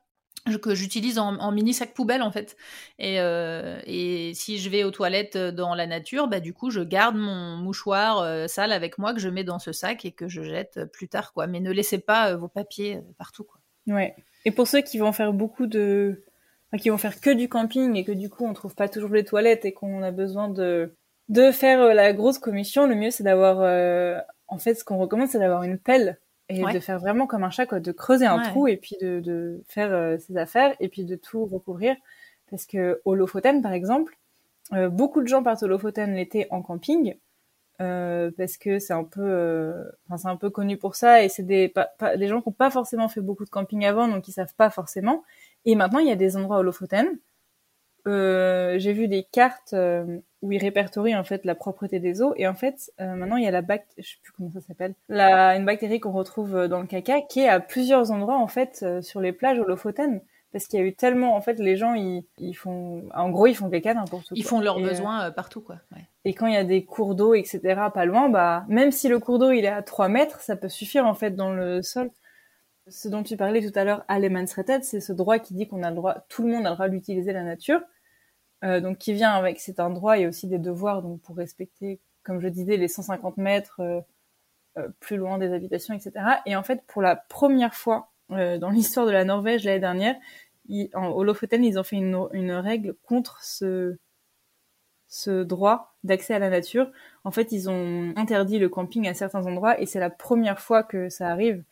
que 0.61 0.73
j'utilise 0.75 1.19
en, 1.19 1.51
mini 1.53 1.73
sac 1.73 1.93
poubelle 1.93 2.21
en 2.21 2.31
fait. 2.31 2.57
Et, 2.99 3.15
et, 3.15 4.33
si 4.33 4.57
je 4.57 4.69
vais 4.69 4.83
aux 4.83 4.91
toilettes 4.91 5.37
dans 5.37 5.73
la 5.73 5.87
nature, 5.87 6.27
bah 6.27 6.41
du 6.41 6.53
coup 6.53 6.69
je 6.69 6.81
garde 6.81 7.15
mon 7.15 7.55
mouchoir 7.55 8.49
sale 8.49 8.73
avec 8.73 8.97
moi 8.97 9.13
que 9.13 9.21
je 9.21 9.29
mets 9.29 9.45
dans 9.45 9.57
ce 9.59 9.71
sac 9.71 10.03
et 10.03 10.11
que 10.11 10.27
je 10.27 10.43
jette 10.43 10.83
plus 10.91 11.07
tard 11.07 11.31
quoi. 11.31 11.47
Mais 11.47 11.61
ne 11.61 11.71
laissez 11.71 11.97
pas 11.97 12.35
vos 12.35 12.49
papiers 12.49 12.99
partout 13.17 13.45
quoi. 13.45 13.61
Ouais. 13.87 14.17
Et 14.43 14.51
pour 14.51 14.67
ceux 14.67 14.81
qui 14.81 14.97
vont 14.97 15.13
faire 15.13 15.31
beaucoup 15.31 15.65
de, 15.65 16.25
qui 16.77 16.89
vont 16.89 16.97
faire 16.97 17.21
que 17.21 17.29
du 17.29 17.47
camping 17.47 17.95
et 17.95 18.03
que 18.03 18.11
du 18.11 18.29
coup 18.29 18.45
on 18.45 18.51
trouve 18.51 18.75
pas 18.75 18.89
toujours 18.89 19.11
les 19.11 19.23
toilettes 19.23 19.63
et 19.63 19.71
qu'on 19.71 20.03
a 20.03 20.11
besoin 20.11 20.49
de 20.49 20.93
de 21.29 21.51
faire 21.51 21.81
euh, 21.81 21.93
la 21.93 22.13
grosse 22.13 22.37
commission, 22.37 22.87
le 22.87 22.95
mieux 22.95 23.11
c'est 23.11 23.23
d'avoir, 23.23 23.61
euh, 23.61 24.19
en 24.47 24.57
fait, 24.57 24.75
ce 24.75 24.83
qu'on 24.83 24.97
recommande, 24.97 25.29
c'est 25.29 25.39
d'avoir 25.39 25.63
une 25.63 25.77
pelle 25.77 26.19
et 26.49 26.61
de 26.61 26.79
faire 26.79 26.99
vraiment 26.99 27.25
comme 27.25 27.43
un 27.43 27.49
chat, 27.49 27.65
quoi, 27.65 27.79
de 27.79 27.91
creuser 27.91 28.25
un 28.25 28.39
trou 28.43 28.67
et 28.67 28.77
puis 28.77 28.95
de, 29.01 29.19
de 29.21 29.63
faire 29.67 29.91
euh, 29.91 30.17
ses 30.19 30.37
affaires 30.37 30.75
et 30.79 30.89
puis 30.89 31.05
de 31.05 31.15
tout 31.15 31.45
recouvrir. 31.45 31.95
Parce 32.49 32.65
que 32.65 33.01
au 33.05 33.15
Lofoten, 33.15 33.61
par 33.61 33.71
exemple, 33.71 34.17
beaucoup 34.71 35.21
de 35.21 35.27
gens 35.27 35.41
partent 35.41 35.63
au 35.63 35.67
Lofoten 35.67 36.13
l'été 36.13 36.45
en 36.51 36.61
camping. 36.61 37.15
parce 37.79 38.57
que 38.57 38.77
c'est 38.77 38.93
un 38.93 39.05
peu, 39.05 39.73
enfin 40.05 40.17
c'est 40.17 40.27
un 40.27 40.35
peu 40.35 40.51
connu 40.51 40.77
pour 40.77 40.95
ça 40.95 41.23
et 41.23 41.29
c'est 41.29 41.43
des, 41.43 41.73
des 42.17 42.27
gens 42.27 42.41
qui 42.41 42.49
n'ont 42.49 42.53
pas 42.53 42.69
forcément 42.69 43.09
fait 43.09 43.21
beaucoup 43.21 43.45
de 43.45 43.49
camping 43.49 43.85
avant 43.85 44.07
donc 44.07 44.27
ils 44.27 44.33
savent 44.33 44.53
pas 44.55 44.69
forcément. 44.69 45.23
Et 45.65 45.75
maintenant 45.75 45.99
il 45.99 46.07
y 46.07 46.11
a 46.11 46.15
des 46.15 46.37
endroits 46.37 46.59
au 46.59 46.63
Lofoten. 46.63 47.17
J'ai 48.05 48.93
vu 48.93 49.07
des 49.07 49.23
cartes 49.23 49.75
où 50.43 50.51
ils 50.51 50.59
répertorient 50.59 51.15
en 51.15 51.23
fait 51.23 51.45
la 51.45 51.55
propreté 51.55 51.99
des 51.99 52.21
eaux. 52.21 52.33
Et 52.35 52.47
en 52.47 52.53
fait, 52.53 52.91
euh, 52.99 53.15
maintenant 53.15 53.37
il 53.37 53.45
y 53.45 53.47
a 53.47 53.51
la 53.51 53.61
bactérie, 53.61 54.03
je 54.03 54.09
sais 54.09 54.17
plus 54.21 54.33
comment 54.33 54.51
ça 54.51 54.61
s'appelle, 54.61 54.93
la 55.09 55.55
une 55.55 55.65
bactérie 55.65 55.99
qu'on 55.99 56.11
retrouve 56.11 56.55
euh, 56.55 56.67
dans 56.67 56.81
le 56.81 56.85
caca 56.85 57.21
qui 57.21 57.39
est 57.39 57.47
à 57.47 57.59
plusieurs 57.61 58.11
endroits 58.11 58.37
en 58.37 58.47
fait 58.47 58.81
euh, 58.83 59.01
sur 59.01 59.21
les 59.21 59.31
plages 59.31 59.57
au 59.57 59.63
Lofoten. 59.63 60.21
Parce 60.51 60.67
qu'il 60.67 60.79
y 60.79 60.83
a 60.83 60.85
eu 60.85 60.93
tellement, 60.93 61.35
en 61.35 61.41
fait, 61.41 61.57
les 61.57 61.75
gens, 61.77 61.95
ils, 61.95 62.25
ils 62.37 62.53
font, 62.53 63.09
en 63.15 63.31
gros, 63.31 63.47
ils 63.47 63.55
font 63.55 63.71
caca 63.71 63.95
n'importe 63.95 64.29
où. 64.29 64.35
Ils 64.35 64.43
font 64.43 64.61
leurs 64.61 64.79
besoins 64.79 65.31
partout, 65.31 65.61
quoi. 65.61 65.77
Ouais. 65.91 66.03
Et 66.25 66.35
quand 66.35 66.45
il 66.45 66.53
y 66.53 66.57
a 66.57 66.63
des 66.63 66.85
cours 66.85 67.15
d'eau, 67.15 67.33
etc., 67.33 67.59
pas 67.91 68.05
loin, 68.05 68.29
bah, 68.29 68.63
même 68.67 68.91
si 68.91 69.07
le 69.07 69.17
cours 69.17 69.39
d'eau, 69.39 69.49
il 69.49 69.65
est 69.65 69.69
à 69.69 69.81
3 69.81 70.09
mètres, 70.09 70.41
ça 70.41 70.55
peut 70.55 70.69
suffire, 70.69 71.07
en 71.07 71.15
fait, 71.15 71.31
dans 71.31 71.51
le 71.51 71.81
sol. 71.81 72.11
Ce 72.87 73.07
dont 73.07 73.23
tu 73.23 73.37
parlais 73.37 73.61
tout 73.65 73.77
à 73.77 73.83
l'heure, 73.85 74.03
Alemansrettet, 74.07 74.81
c'est 74.81 74.99
ce 74.99 75.13
droit 75.13 75.39
qui 75.39 75.53
dit 75.53 75.67
qu'on 75.67 75.83
a 75.83 75.89
le 75.89 75.95
droit, 75.95 76.25
tout 76.27 76.43
le 76.43 76.49
monde 76.49 76.65
a 76.65 76.69
le 76.69 76.75
droit 76.75 76.89
d'utiliser 76.89 77.31
la 77.31 77.43
nature. 77.43 77.81
Euh, 78.63 78.79
donc 78.79 78.97
qui 78.97 79.13
vient 79.13 79.31
avec 79.31 79.59
c'est 79.59 79.79
un 79.79 79.89
droit 79.89 80.17
et 80.17 80.25
aussi 80.25 80.47
des 80.47 80.57
devoirs 80.57 81.01
donc 81.01 81.21
pour 81.21 81.35
respecter 81.35 81.99
comme 82.23 82.39
je 82.39 82.47
disais 82.47 82.77
les 82.77 82.87
150 82.87 83.35
mètres 83.35 83.81
euh, 83.81 83.99
euh, 84.77 84.87
plus 85.01 85.17
loin 85.17 85.37
des 85.37 85.51
habitations 85.51 85.93
etc 85.93 86.13
et 86.45 86.55
en 86.55 86.63
fait 86.63 86.81
pour 86.87 87.01
la 87.01 87.17
première 87.17 87.73
fois 87.75 88.11
euh, 88.31 88.57
dans 88.57 88.69
l'histoire 88.69 89.05
de 89.05 89.11
la 89.11 89.25
Norvège 89.25 89.65
l'année 89.65 89.81
dernière 89.81 90.15
ils, 90.69 90.89
en, 90.93 91.07
au 91.09 91.25
Lofoten 91.25 91.63
ils 91.63 91.77
ont 91.77 91.83
fait 91.83 91.97
une, 91.97 92.27
une 92.31 92.53
règle 92.53 92.95
contre 93.03 93.43
ce 93.43 93.97
ce 95.07 95.43
droit 95.43 95.95
d'accès 96.03 96.33
à 96.33 96.39
la 96.39 96.49
nature. 96.49 96.89
En 97.23 97.31
fait 97.31 97.51
ils 97.51 97.69
ont 97.69 98.13
interdit 98.15 98.59
le 98.59 98.69
camping 98.69 99.07
à 99.07 99.13
certains 99.13 99.45
endroits 99.45 99.79
et 99.79 99.85
c'est 99.85 99.99
la 99.99 100.09
première 100.09 100.59
fois 100.59 100.83
que 100.83 101.09
ça 101.09 101.27
arrive 101.29 101.63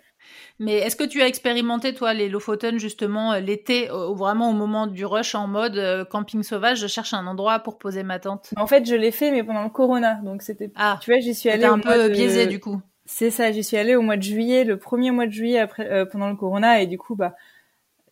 mais 0.60 0.74
est-ce 0.76 0.96
que 0.96 1.04
tu 1.04 1.22
as 1.22 1.28
expérimenté, 1.28 1.94
toi, 1.94 2.14
les 2.14 2.30
Lofoten, 2.30 2.80
justement, 2.80 3.34
euh, 3.34 3.40
l'été, 3.40 3.88
vraiment 3.88 4.50
au 4.50 4.54
moment 4.54 4.88
du 4.88 5.06
rush, 5.06 5.36
en 5.36 5.48
mode 5.48 5.78
euh, 5.78 6.06
camping 6.06 6.44
sauvage, 6.44 6.80
je 6.80 6.88
cherche 6.88 7.14
un 7.14 7.26
endroit 7.26 7.60
pour 7.60 7.78
poser 7.78 8.04
ma 8.04 8.20
tente? 8.20 8.54
En 8.58 8.68
fait, 8.68 8.86
je 8.86 8.96
l'ai 8.96 9.12
fait, 9.12 9.32
mais 9.32 9.44
pendant 9.44 9.64
le 9.64 9.70
corona. 9.70 10.16
Donc, 10.24 10.44
c'était. 10.44 10.72
Ah, 10.76 11.00
tu 11.02 11.12
vois, 11.12 11.20
j'y 11.20 11.34
suis 11.34 11.50
allée. 11.50 11.66
un 11.66 11.80
peu 11.80 12.10
biaisé, 12.10 12.48
du 12.48 12.60
coup. 12.60 12.82
C'est 13.06 13.32
ça, 13.32 13.52
j'y 13.52 13.64
suis 13.64 13.78
allée 13.78 13.96
au 13.96 14.02
mois 14.02 14.18
de 14.18 14.22
juillet, 14.22 14.64
le 14.64 14.78
premier 14.78 15.12
mois 15.12 15.26
de 15.26 15.32
juillet 15.32 15.60
après, 15.60 15.92
euh, 15.92 16.06
pendant 16.06 16.30
le 16.30 16.36
corona, 16.36 16.82
et 16.82 16.88
du 16.88 16.98
coup, 16.98 17.16
bah, 17.16 17.36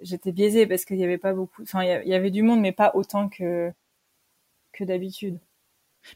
j'étais 0.01 0.31
biaisée 0.31 0.67
parce 0.67 0.83
qu'il 0.83 0.97
y 0.97 1.03
avait 1.03 1.17
pas 1.17 1.33
beaucoup. 1.33 1.61
Enfin, 1.61 1.83
il 1.83 2.09
y 2.09 2.13
avait 2.13 2.31
du 2.31 2.41
monde, 2.41 2.59
mais 2.59 2.71
pas 2.71 2.91
autant 2.95 3.29
que, 3.29 3.71
que 4.73 4.83
d'habitude. 4.83 5.39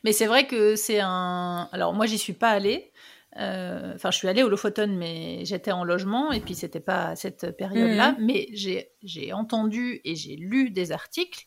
Mais 0.03 0.11
c'est 0.11 0.25
vrai 0.25 0.47
que 0.47 0.75
c'est 0.75 0.99
un. 0.99 1.69
Alors, 1.71 1.93
moi, 1.93 2.05
j'y 2.07 2.17
suis 2.17 2.33
pas 2.33 2.49
allée. 2.49 2.91
Euh, 3.37 3.93
enfin, 3.95 4.11
je 4.11 4.17
suis 4.17 4.27
allée 4.27 4.43
au 4.43 4.49
Lofoten, 4.49 4.95
mais 4.95 5.43
j'étais 5.45 5.71
en 5.71 5.83
logement 5.83 6.31
et 6.31 6.39
puis 6.39 6.55
c'était 6.55 6.79
pas 6.79 7.09
à 7.09 7.15
cette 7.15 7.57
période-là. 7.57 8.13
Mmh. 8.13 8.17
Mais 8.19 8.47
j'ai 8.53 9.33
entendu 9.33 10.01
et 10.03 10.15
j'ai 10.15 10.35
lu 10.35 10.69
des 10.69 10.91
articles 10.91 11.45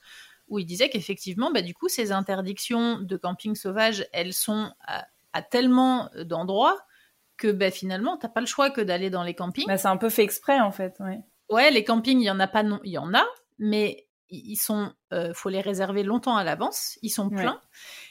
où 0.48 0.58
ils 0.58 0.64
disaient 0.64 0.88
qu'effectivement, 0.88 1.50
bah, 1.52 1.62
du 1.62 1.74
coup, 1.74 1.88
ces 1.88 2.12
interdictions 2.12 3.00
de 3.00 3.16
camping 3.16 3.54
sauvage, 3.54 4.06
elles 4.12 4.32
sont 4.32 4.72
à, 4.86 5.06
tellement 5.42 6.08
d'endroits 6.24 6.78
que 7.36 7.48
bah, 7.52 7.70
finalement, 7.70 8.16
t'as 8.16 8.28
pas 8.28 8.40
le 8.40 8.46
choix 8.46 8.70
que 8.70 8.80
d'aller 8.80 9.10
dans 9.10 9.22
les 9.22 9.34
campings. 9.34 9.66
Bah, 9.66 9.76
c'est 9.76 9.88
un 9.88 9.98
peu 9.98 10.08
fait 10.08 10.22
exprès 10.22 10.60
en 10.60 10.72
fait. 10.72 10.96
Ouais, 11.00 11.20
ouais 11.50 11.70
les 11.70 11.84
campings, 11.84 12.20
il 12.20 12.24
y 12.24 12.30
en 12.30 12.40
a 12.40 12.46
pas, 12.46 12.62
non, 12.62 12.80
il 12.84 12.92
y 12.92 12.98
en 12.98 13.12
a, 13.12 13.24
mais 13.58 14.06
ils 14.28 14.56
sont, 14.56 14.92
euh, 15.12 15.32
faut 15.34 15.50
les 15.50 15.60
réserver 15.60 16.02
longtemps 16.02 16.36
à 16.36 16.44
l'avance. 16.44 16.98
Ils 17.02 17.10
sont 17.10 17.28
pleins. 17.28 17.60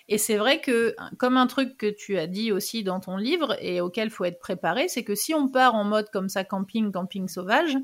Et 0.08 0.18
c'est 0.18 0.38
vrai 0.38 0.62
que, 0.62 0.96
comme 1.18 1.36
un 1.36 1.48
truc 1.48 1.78
que 1.78 1.90
tu 1.90 2.18
as 2.18 2.28
dit 2.28 2.52
aussi 2.52 2.84
dans 2.84 3.00
ton 3.00 3.18
livre 3.18 3.58
et 3.60 3.82
auquel 3.82 4.12
faut 4.12 4.26
être 4.26 4.40
préparé, 4.40 4.88
c'est 4.88 5.04
que 5.04 5.16
si 5.16 5.34
on 5.34 5.48
part 5.48 5.76
en 5.76 5.84
mode 5.84 6.10
comme 6.12 6.30
ça 6.30 6.44
camping, 6.44 6.92
camping 6.92 7.28
sauvage, 7.28 7.78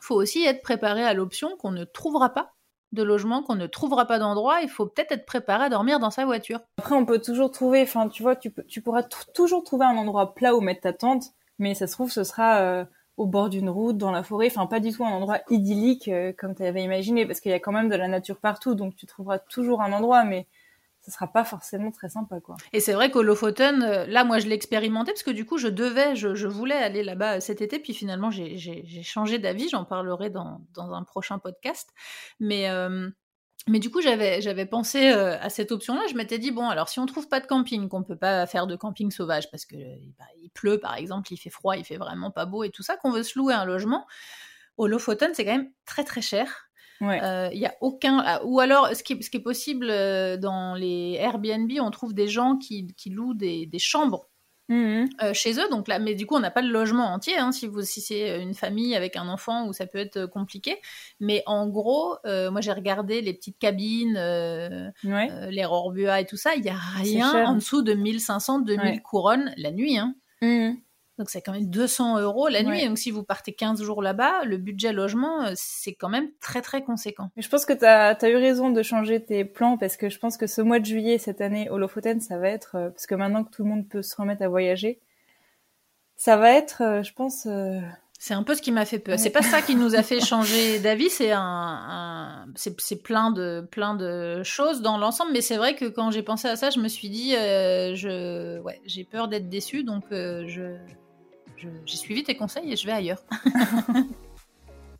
faut 0.00 0.16
aussi 0.16 0.44
être 0.44 0.62
préparé 0.62 1.04
à 1.04 1.14
l'option 1.14 1.56
qu'on 1.56 1.70
ne 1.70 1.84
trouvera 1.84 2.30
pas 2.30 2.54
de 2.92 3.02
logement, 3.02 3.42
qu'on 3.42 3.56
ne 3.56 3.66
trouvera 3.66 4.06
pas 4.06 4.18
d'endroit. 4.18 4.62
Il 4.62 4.68
faut 4.68 4.86
peut-être 4.86 5.12
être 5.12 5.26
préparé 5.26 5.64
à 5.64 5.68
dormir 5.68 5.98
dans 5.98 6.10
sa 6.10 6.24
voiture. 6.24 6.60
Après, 6.78 6.94
on 6.94 7.04
peut 7.04 7.20
toujours 7.20 7.50
trouver, 7.50 7.82
enfin, 7.82 8.08
tu 8.08 8.22
vois, 8.22 8.36
tu, 8.36 8.50
pourras 8.82 9.02
toujours 9.34 9.64
trouver 9.64 9.86
un 9.86 9.96
endroit 9.96 10.34
plat 10.34 10.54
où 10.54 10.60
mettre 10.60 10.82
ta 10.82 10.92
tente, 10.92 11.24
mais 11.58 11.74
ça 11.74 11.86
se 11.86 11.92
trouve, 11.92 12.10
ce 12.10 12.24
sera 12.24 12.60
euh, 12.60 12.84
au 13.16 13.26
bord 13.26 13.48
d'une 13.48 13.68
route, 13.68 13.98
dans 13.98 14.12
la 14.12 14.22
forêt, 14.22 14.46
enfin, 14.46 14.66
pas 14.66 14.80
du 14.80 14.92
tout 14.92 15.04
un 15.04 15.10
endroit 15.10 15.40
idyllique 15.50 16.08
euh, 16.08 16.32
comme 16.36 16.54
tu 16.54 16.64
avais 16.64 16.82
imaginé, 16.82 17.26
parce 17.26 17.40
qu'il 17.40 17.50
y 17.50 17.54
a 17.54 17.60
quand 17.60 17.72
même 17.72 17.88
de 17.88 17.96
la 17.96 18.08
nature 18.08 18.38
partout, 18.38 18.74
donc 18.74 18.96
tu 18.96 19.06
trouveras 19.06 19.38
toujours 19.38 19.82
un 19.82 19.92
endroit, 19.92 20.24
mais 20.24 20.46
ce 21.04 21.10
sera 21.10 21.26
pas 21.26 21.44
forcément 21.44 21.90
très 21.90 22.08
sympa 22.08 22.40
quoi. 22.40 22.56
Et 22.72 22.80
c'est 22.80 22.94
vrai 22.94 23.10
qu'au 23.10 23.22
Lofoten, 23.22 23.82
euh, 23.82 24.06
là 24.06 24.24
moi 24.24 24.38
je 24.38 24.46
l'ai 24.46 24.54
expérimenté 24.54 25.12
parce 25.12 25.22
que 25.22 25.30
du 25.30 25.44
coup 25.44 25.58
je 25.58 25.68
devais, 25.68 26.16
je, 26.16 26.46
voulais 26.46 26.76
aller 26.76 27.02
là-bas 27.02 27.40
cet 27.40 27.60
été, 27.60 27.78
puis 27.78 27.92
finalement 27.92 28.30
j'ai 28.30 29.02
changé 29.02 29.38
d'avis, 29.38 29.68
j'en 29.68 29.84
parlerai 29.84 30.30
dans, 30.30 30.60
un 30.76 31.02
prochain 31.02 31.38
podcast. 31.38 31.90
Mais, 32.40 32.70
euh, 32.70 33.10
du 33.68 33.90
coup 33.90 34.00
j'avais 34.00 34.66
pensé 34.66 35.10
euh, 35.10 35.38
à 35.40 35.50
cette 35.50 35.72
option-là, 35.72 36.02
je 36.08 36.14
m'étais 36.14 36.38
dit 36.38 36.52
bon 36.52 36.68
alors 36.68 36.88
si 36.88 37.00
on 37.00 37.06
trouve 37.06 37.28
pas 37.28 37.40
de 37.40 37.46
camping, 37.46 37.88
qu'on 37.88 38.02
peut 38.02 38.16
pas 38.16 38.46
faire 38.46 38.66
de 38.66 38.76
camping 38.76 39.10
sauvage 39.10 39.50
parce 39.50 39.66
que 39.66 39.76
bah, 40.18 40.24
il 40.42 40.50
pleut 40.50 40.80
par 40.80 40.94
exemple, 40.96 41.32
il 41.32 41.36
fait 41.36 41.50
froid, 41.50 41.76
il 41.76 41.84
fait 41.84 41.98
vraiment 41.98 42.30
pas 42.30 42.46
beau 42.46 42.64
et 42.64 42.70
tout 42.70 42.82
ça, 42.82 42.96
qu'on 42.96 43.10
veut 43.10 43.22
se 43.22 43.38
louer 43.38 43.52
un 43.52 43.66
logement, 43.66 44.06
au 44.78 44.86
Lofoten 44.86 45.34
c'est 45.34 45.44
quand 45.44 45.52
même 45.52 45.70
très 45.84 46.04
très 46.04 46.22
cher. 46.22 46.70
Il 47.00 47.06
ouais. 47.06 47.22
euh, 47.22 47.50
y 47.52 47.66
a 47.66 47.74
aucun. 47.80 48.22
Ah, 48.24 48.40
ou 48.44 48.60
alors, 48.60 48.88
ce 48.94 49.02
qui, 49.02 49.14
est, 49.14 49.22
ce 49.22 49.30
qui 49.30 49.38
est 49.38 49.42
possible 49.42 49.88
euh, 49.90 50.36
dans 50.36 50.74
les 50.74 51.16
Airbnb, 51.18 51.70
on 51.80 51.90
trouve 51.90 52.14
des 52.14 52.28
gens 52.28 52.56
qui, 52.56 52.86
qui 52.96 53.10
louent 53.10 53.34
des, 53.34 53.66
des 53.66 53.78
chambres. 53.78 54.28
Mmh. 54.70 55.04
Euh, 55.22 55.34
chez 55.34 55.60
eux, 55.60 55.68
donc 55.70 55.88
là, 55.88 55.98
mais 55.98 56.14
du 56.14 56.24
coup, 56.24 56.36
on 56.36 56.40
n'a 56.40 56.50
pas 56.50 56.62
le 56.62 56.70
logement 56.70 57.12
entier. 57.12 57.36
Hein, 57.36 57.52
si 57.52 57.66
vous, 57.66 57.82
si 57.82 58.00
c'est 58.00 58.40
une 58.40 58.54
famille 58.54 58.96
avec 58.96 59.14
un 59.16 59.28
enfant, 59.28 59.66
où 59.66 59.74
ça 59.74 59.86
peut 59.86 59.98
être 59.98 60.24
compliqué. 60.24 60.80
Mais 61.20 61.42
en 61.44 61.68
gros, 61.68 62.16
euh, 62.24 62.50
moi, 62.50 62.62
j'ai 62.62 62.72
regardé 62.72 63.20
les 63.20 63.34
petites 63.34 63.58
cabines, 63.58 64.16
ouais. 64.16 65.50
les 65.50 65.64
Rorbua 65.66 66.20
et 66.20 66.26
tout 66.26 66.38
ça. 66.38 66.54
Il 66.54 66.64
y 66.64 66.70
a 66.70 66.78
rien 66.96 67.46
en 67.46 67.56
dessous 67.56 67.82
de 67.82 67.92
1500, 67.92 68.60
2000 68.60 68.80
ouais. 68.80 69.00
couronnes 69.00 69.52
la 69.58 69.70
nuit. 69.70 69.98
Hein. 69.98 70.14
Mmh. 70.40 70.76
Donc 71.18 71.30
c'est 71.30 71.42
quand 71.42 71.52
même 71.52 71.70
200 71.70 72.18
euros 72.20 72.48
la 72.48 72.62
nuit. 72.62 72.80
Ouais. 72.80 72.88
Donc 72.88 72.98
si 72.98 73.12
vous 73.12 73.22
partez 73.22 73.52
15 73.52 73.82
jours 73.82 74.02
là-bas, 74.02 74.44
le 74.44 74.56
budget 74.56 74.92
logement, 74.92 75.44
euh, 75.44 75.52
c'est 75.54 75.94
quand 75.94 76.08
même 76.08 76.28
très 76.40 76.60
très 76.60 76.82
conséquent. 76.82 77.30
Mais 77.36 77.42
je 77.42 77.48
pense 77.48 77.64
que 77.64 77.72
tu 77.72 77.84
as, 77.84 78.16
as, 78.20 78.28
eu 78.28 78.36
raison 78.36 78.70
de 78.70 78.82
changer 78.82 79.24
tes 79.24 79.44
plans 79.44 79.78
parce 79.78 79.96
que 79.96 80.08
je 80.08 80.18
pense 80.18 80.36
que 80.36 80.48
ce 80.48 80.60
mois 80.60 80.80
de 80.80 80.86
juillet 80.86 81.18
cette 81.18 81.40
année 81.40 81.70
au 81.70 81.78
Lofoten, 81.78 82.20
ça 82.20 82.38
va 82.38 82.48
être, 82.48 82.76
euh, 82.76 82.90
parce 82.90 83.06
que 83.06 83.14
maintenant 83.14 83.44
que 83.44 83.50
tout 83.50 83.62
le 83.62 83.68
monde 83.68 83.88
peut 83.88 84.02
se 84.02 84.16
remettre 84.16 84.42
à 84.42 84.48
voyager, 84.48 85.00
ça 86.16 86.36
va 86.36 86.50
être, 86.52 86.82
euh, 86.82 87.02
je 87.02 87.12
pense... 87.12 87.46
Euh... 87.46 87.80
C'est 88.18 88.34
un 88.34 88.42
peu 88.42 88.54
ce 88.54 88.62
qui 88.62 88.72
m'a 88.72 88.86
fait 88.86 89.00
peur. 89.00 89.18
C'est 89.18 89.28
pas 89.28 89.42
ça 89.42 89.60
qui 89.60 89.74
nous 89.74 89.94
a 89.94 90.02
fait 90.02 90.18
changer 90.18 90.78
d'avis, 90.78 91.10
c'est 91.10 91.30
un, 91.30 91.40
un 91.42 92.46
c'est 92.56 93.02
plein 93.02 93.30
de 93.30 93.68
plein 93.70 93.94
de 93.94 94.42
choses 94.44 94.80
dans 94.80 94.96
l'ensemble. 94.96 95.32
Mais 95.32 95.42
c'est 95.42 95.58
vrai 95.58 95.74
que 95.74 95.84
quand 95.84 96.10
j'ai 96.10 96.22
pensé 96.22 96.48
à 96.48 96.56
ça, 96.56 96.70
je 96.70 96.80
me 96.80 96.88
suis 96.88 97.10
dit, 97.10 97.32
je, 97.32 98.60
ouais, 98.60 98.80
j'ai 98.86 99.04
peur 99.04 99.28
d'être 99.28 99.50
déçue, 99.50 99.84
donc 99.84 100.04
je, 100.10 100.78
j'ai 101.56 101.96
suivi 101.96 102.22
tes 102.22 102.36
conseils 102.36 102.72
et 102.72 102.76
je 102.76 102.86
vais 102.86 102.92
ailleurs. 102.92 103.22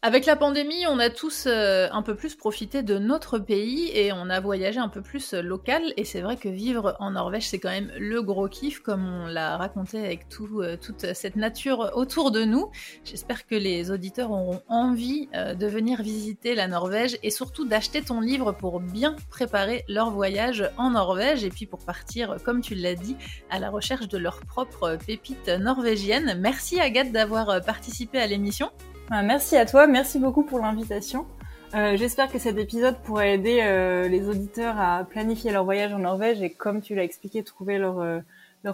Avec 0.06 0.26
la 0.26 0.36
pandémie, 0.36 0.86
on 0.86 0.98
a 0.98 1.08
tous 1.08 1.46
euh, 1.46 1.88
un 1.90 2.02
peu 2.02 2.14
plus 2.14 2.34
profité 2.34 2.82
de 2.82 2.98
notre 2.98 3.38
pays 3.38 3.90
et 3.94 4.12
on 4.12 4.28
a 4.28 4.38
voyagé 4.38 4.78
un 4.78 4.90
peu 4.90 5.00
plus 5.00 5.32
euh, 5.32 5.40
local. 5.40 5.94
Et 5.96 6.04
c'est 6.04 6.20
vrai 6.20 6.36
que 6.36 6.50
vivre 6.50 6.94
en 7.00 7.12
Norvège, 7.12 7.48
c'est 7.48 7.58
quand 7.58 7.70
même 7.70 7.90
le 7.98 8.20
gros 8.20 8.46
kiff, 8.46 8.80
comme 8.80 9.06
on 9.06 9.26
l'a 9.28 9.56
raconté 9.56 9.98
avec 10.04 10.26
euh, 10.42 10.76
toute 10.76 11.14
cette 11.14 11.36
nature 11.36 11.92
autour 11.94 12.32
de 12.32 12.44
nous. 12.44 12.70
J'espère 13.02 13.46
que 13.46 13.54
les 13.54 13.90
auditeurs 13.90 14.30
auront 14.30 14.60
envie 14.68 15.30
de 15.32 15.66
venir 15.66 16.02
visiter 16.02 16.54
la 16.54 16.68
Norvège 16.68 17.16
et 17.22 17.30
surtout 17.30 17.64
d'acheter 17.64 18.02
ton 18.02 18.20
livre 18.20 18.52
pour 18.52 18.80
bien 18.80 19.16
préparer 19.30 19.86
leur 19.88 20.10
voyage 20.10 20.70
en 20.76 20.90
Norvège 20.90 21.44
et 21.44 21.48
puis 21.48 21.64
pour 21.64 21.78
partir, 21.78 22.36
comme 22.44 22.60
tu 22.60 22.74
l'as 22.74 22.94
dit, 22.94 23.16
à 23.48 23.58
la 23.58 23.70
recherche 23.70 24.08
de 24.08 24.18
leur 24.18 24.40
propre 24.40 24.98
pépite 25.06 25.48
norvégienne. 25.48 26.38
Merci 26.38 26.78
Agathe 26.78 27.10
d'avoir 27.10 27.64
participé 27.64 28.18
à 28.18 28.26
l'émission. 28.26 28.70
Ah, 29.10 29.22
merci 29.22 29.56
à 29.56 29.66
toi, 29.66 29.86
merci 29.86 30.18
beaucoup 30.18 30.44
pour 30.44 30.60
l'invitation. 30.60 31.26
Euh, 31.74 31.98
J'espère 31.98 32.32
que 32.32 32.38
cet 32.38 32.56
épisode 32.56 32.96
pourra 33.02 33.26
aider 33.26 33.58
euh, 33.60 34.08
les 34.08 34.30
auditeurs 34.30 34.80
à 34.80 35.04
planifier 35.04 35.52
leur 35.52 35.64
voyage 35.64 35.92
en 35.92 35.98
Norvège 35.98 36.40
et, 36.40 36.48
comme 36.48 36.80
tu 36.80 36.94
l'as 36.94 37.04
expliqué, 37.04 37.42
trouver 37.42 37.76
leur, 37.76 38.00
euh, 38.00 38.20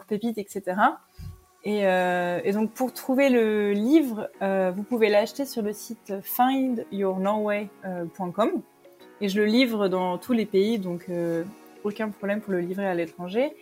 pépite, 0.06 0.38
etc. 0.38 0.76
Et, 1.64 1.82
donc, 2.52 2.70
pour 2.72 2.94
trouver 2.94 3.28
le 3.28 3.72
livre, 3.72 4.30
vous 4.40 4.84
pouvez 4.84 5.08
l'acheter 5.08 5.44
sur 5.44 5.62
le 5.62 5.72
site 5.72 6.14
findyournorway.com. 6.22 8.50
Et 9.20 9.28
je 9.28 9.40
le 9.40 9.46
livre 9.46 9.88
dans 9.88 10.16
tous 10.16 10.32
les 10.32 10.46
pays, 10.46 10.78
donc 10.78 11.10
aucun 11.82 12.08
problème 12.08 12.40
pour 12.40 12.52
le 12.52 12.60
livrer 12.60 12.86
à 12.86 12.94
l'étranger. 12.94 13.52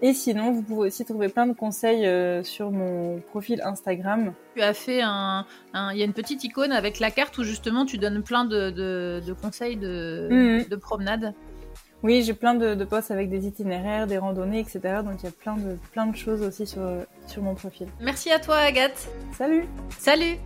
Et 0.00 0.12
sinon, 0.12 0.52
vous 0.52 0.62
pouvez 0.62 0.88
aussi 0.88 1.04
trouver 1.04 1.28
plein 1.28 1.46
de 1.46 1.52
conseils 1.52 2.06
euh, 2.06 2.44
sur 2.44 2.70
mon 2.70 3.18
profil 3.20 3.60
Instagram. 3.64 4.32
Tu 4.54 4.62
as 4.62 4.74
fait 4.74 5.02
un, 5.02 5.44
un, 5.74 5.92
il 5.92 5.98
y 5.98 6.02
a 6.02 6.04
une 6.04 6.12
petite 6.12 6.44
icône 6.44 6.70
avec 6.70 7.00
la 7.00 7.10
carte 7.10 7.36
où 7.38 7.42
justement 7.42 7.84
tu 7.84 7.98
donnes 7.98 8.22
plein 8.22 8.44
de, 8.44 8.70
de, 8.70 9.20
de 9.26 9.32
conseils 9.32 9.76
de, 9.76 10.28
mmh. 10.30 10.68
de 10.68 10.76
promenade. 10.76 11.34
Oui, 12.04 12.22
j'ai 12.22 12.32
plein 12.32 12.54
de, 12.54 12.76
de 12.76 12.84
posts 12.84 13.10
avec 13.10 13.28
des 13.28 13.48
itinéraires, 13.48 14.06
des 14.06 14.18
randonnées, 14.18 14.60
etc. 14.60 14.80
Donc 15.04 15.16
il 15.20 15.24
y 15.24 15.28
a 15.28 15.32
plein 15.32 15.56
de, 15.56 15.76
plein 15.90 16.06
de 16.06 16.16
choses 16.16 16.42
aussi 16.42 16.64
sur, 16.64 16.82
sur 17.26 17.42
mon 17.42 17.56
profil. 17.56 17.88
Merci 18.00 18.30
à 18.30 18.38
toi, 18.38 18.56
Agathe. 18.56 19.08
Salut. 19.36 19.64
Salut. 19.98 20.36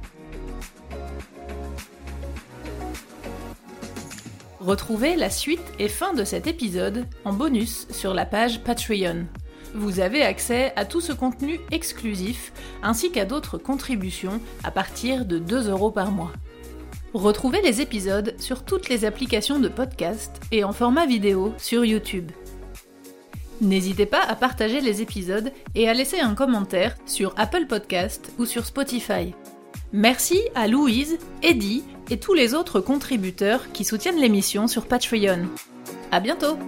Retrouvez 4.61 5.17
la 5.17 5.29
suite 5.29 5.61
et 5.79 5.88
fin 5.88 6.15
de 6.15 6.25
cet 6.25 6.47
épisode 6.47 7.07
en 7.25 7.33
bonus 7.35 7.87
sur 7.91 8.15
la 8.15 8.25
page 8.25 8.62
Patreon. 8.62 9.27
Vous 9.74 10.00
avez 10.00 10.22
accès 10.22 10.72
à 10.76 10.85
tout 10.85 11.00
ce 11.00 11.12
contenu 11.12 11.58
exclusif 11.70 12.52
ainsi 12.82 13.11
qu'à 13.11 13.24
d'autres 13.24 13.58
contributions 13.58 14.40
à 14.64 14.70
partir 14.70 15.24
de 15.24 15.38
2 15.38 15.70
euros 15.70 15.90
par 15.90 16.11
mois. 16.11 16.32
Retrouvez 17.14 17.61
les 17.62 17.80
épisodes 17.80 18.35
sur 18.38 18.64
toutes 18.64 18.88
les 18.88 19.04
applications 19.04 19.61
de 19.61 19.68
podcast 19.68 20.40
et 20.50 20.64
en 20.64 20.72
format 20.72 21.06
vidéo 21.06 21.52
sur 21.58 21.85
YouTube. 21.85 22.30
N'hésitez 23.61 24.06
pas 24.06 24.22
à 24.22 24.35
partager 24.35 24.80
les 24.80 25.02
épisodes 25.02 25.52
et 25.74 25.88
à 25.88 25.94
laisser 25.94 26.20
un 26.20 26.35
commentaire 26.35 26.96
sur 27.06 27.32
Apple 27.37 27.66
Podcast 27.66 28.32
ou 28.38 28.44
sur 28.44 28.66
Spotify. 28.66 29.35
Merci 29.92 30.40
à 30.54 30.68
Louise, 30.68 31.18
Eddie 31.42 31.85
et 32.11 32.18
tous 32.18 32.35
les 32.35 32.54
autres 32.54 32.80
contributeurs 32.80 33.70
qui 33.72 33.85
soutiennent 33.85 34.20
l'émission 34.20 34.66
sur 34.66 34.87
Patreon. 34.87 35.48
À 36.11 36.20
bientôt! 36.20 36.58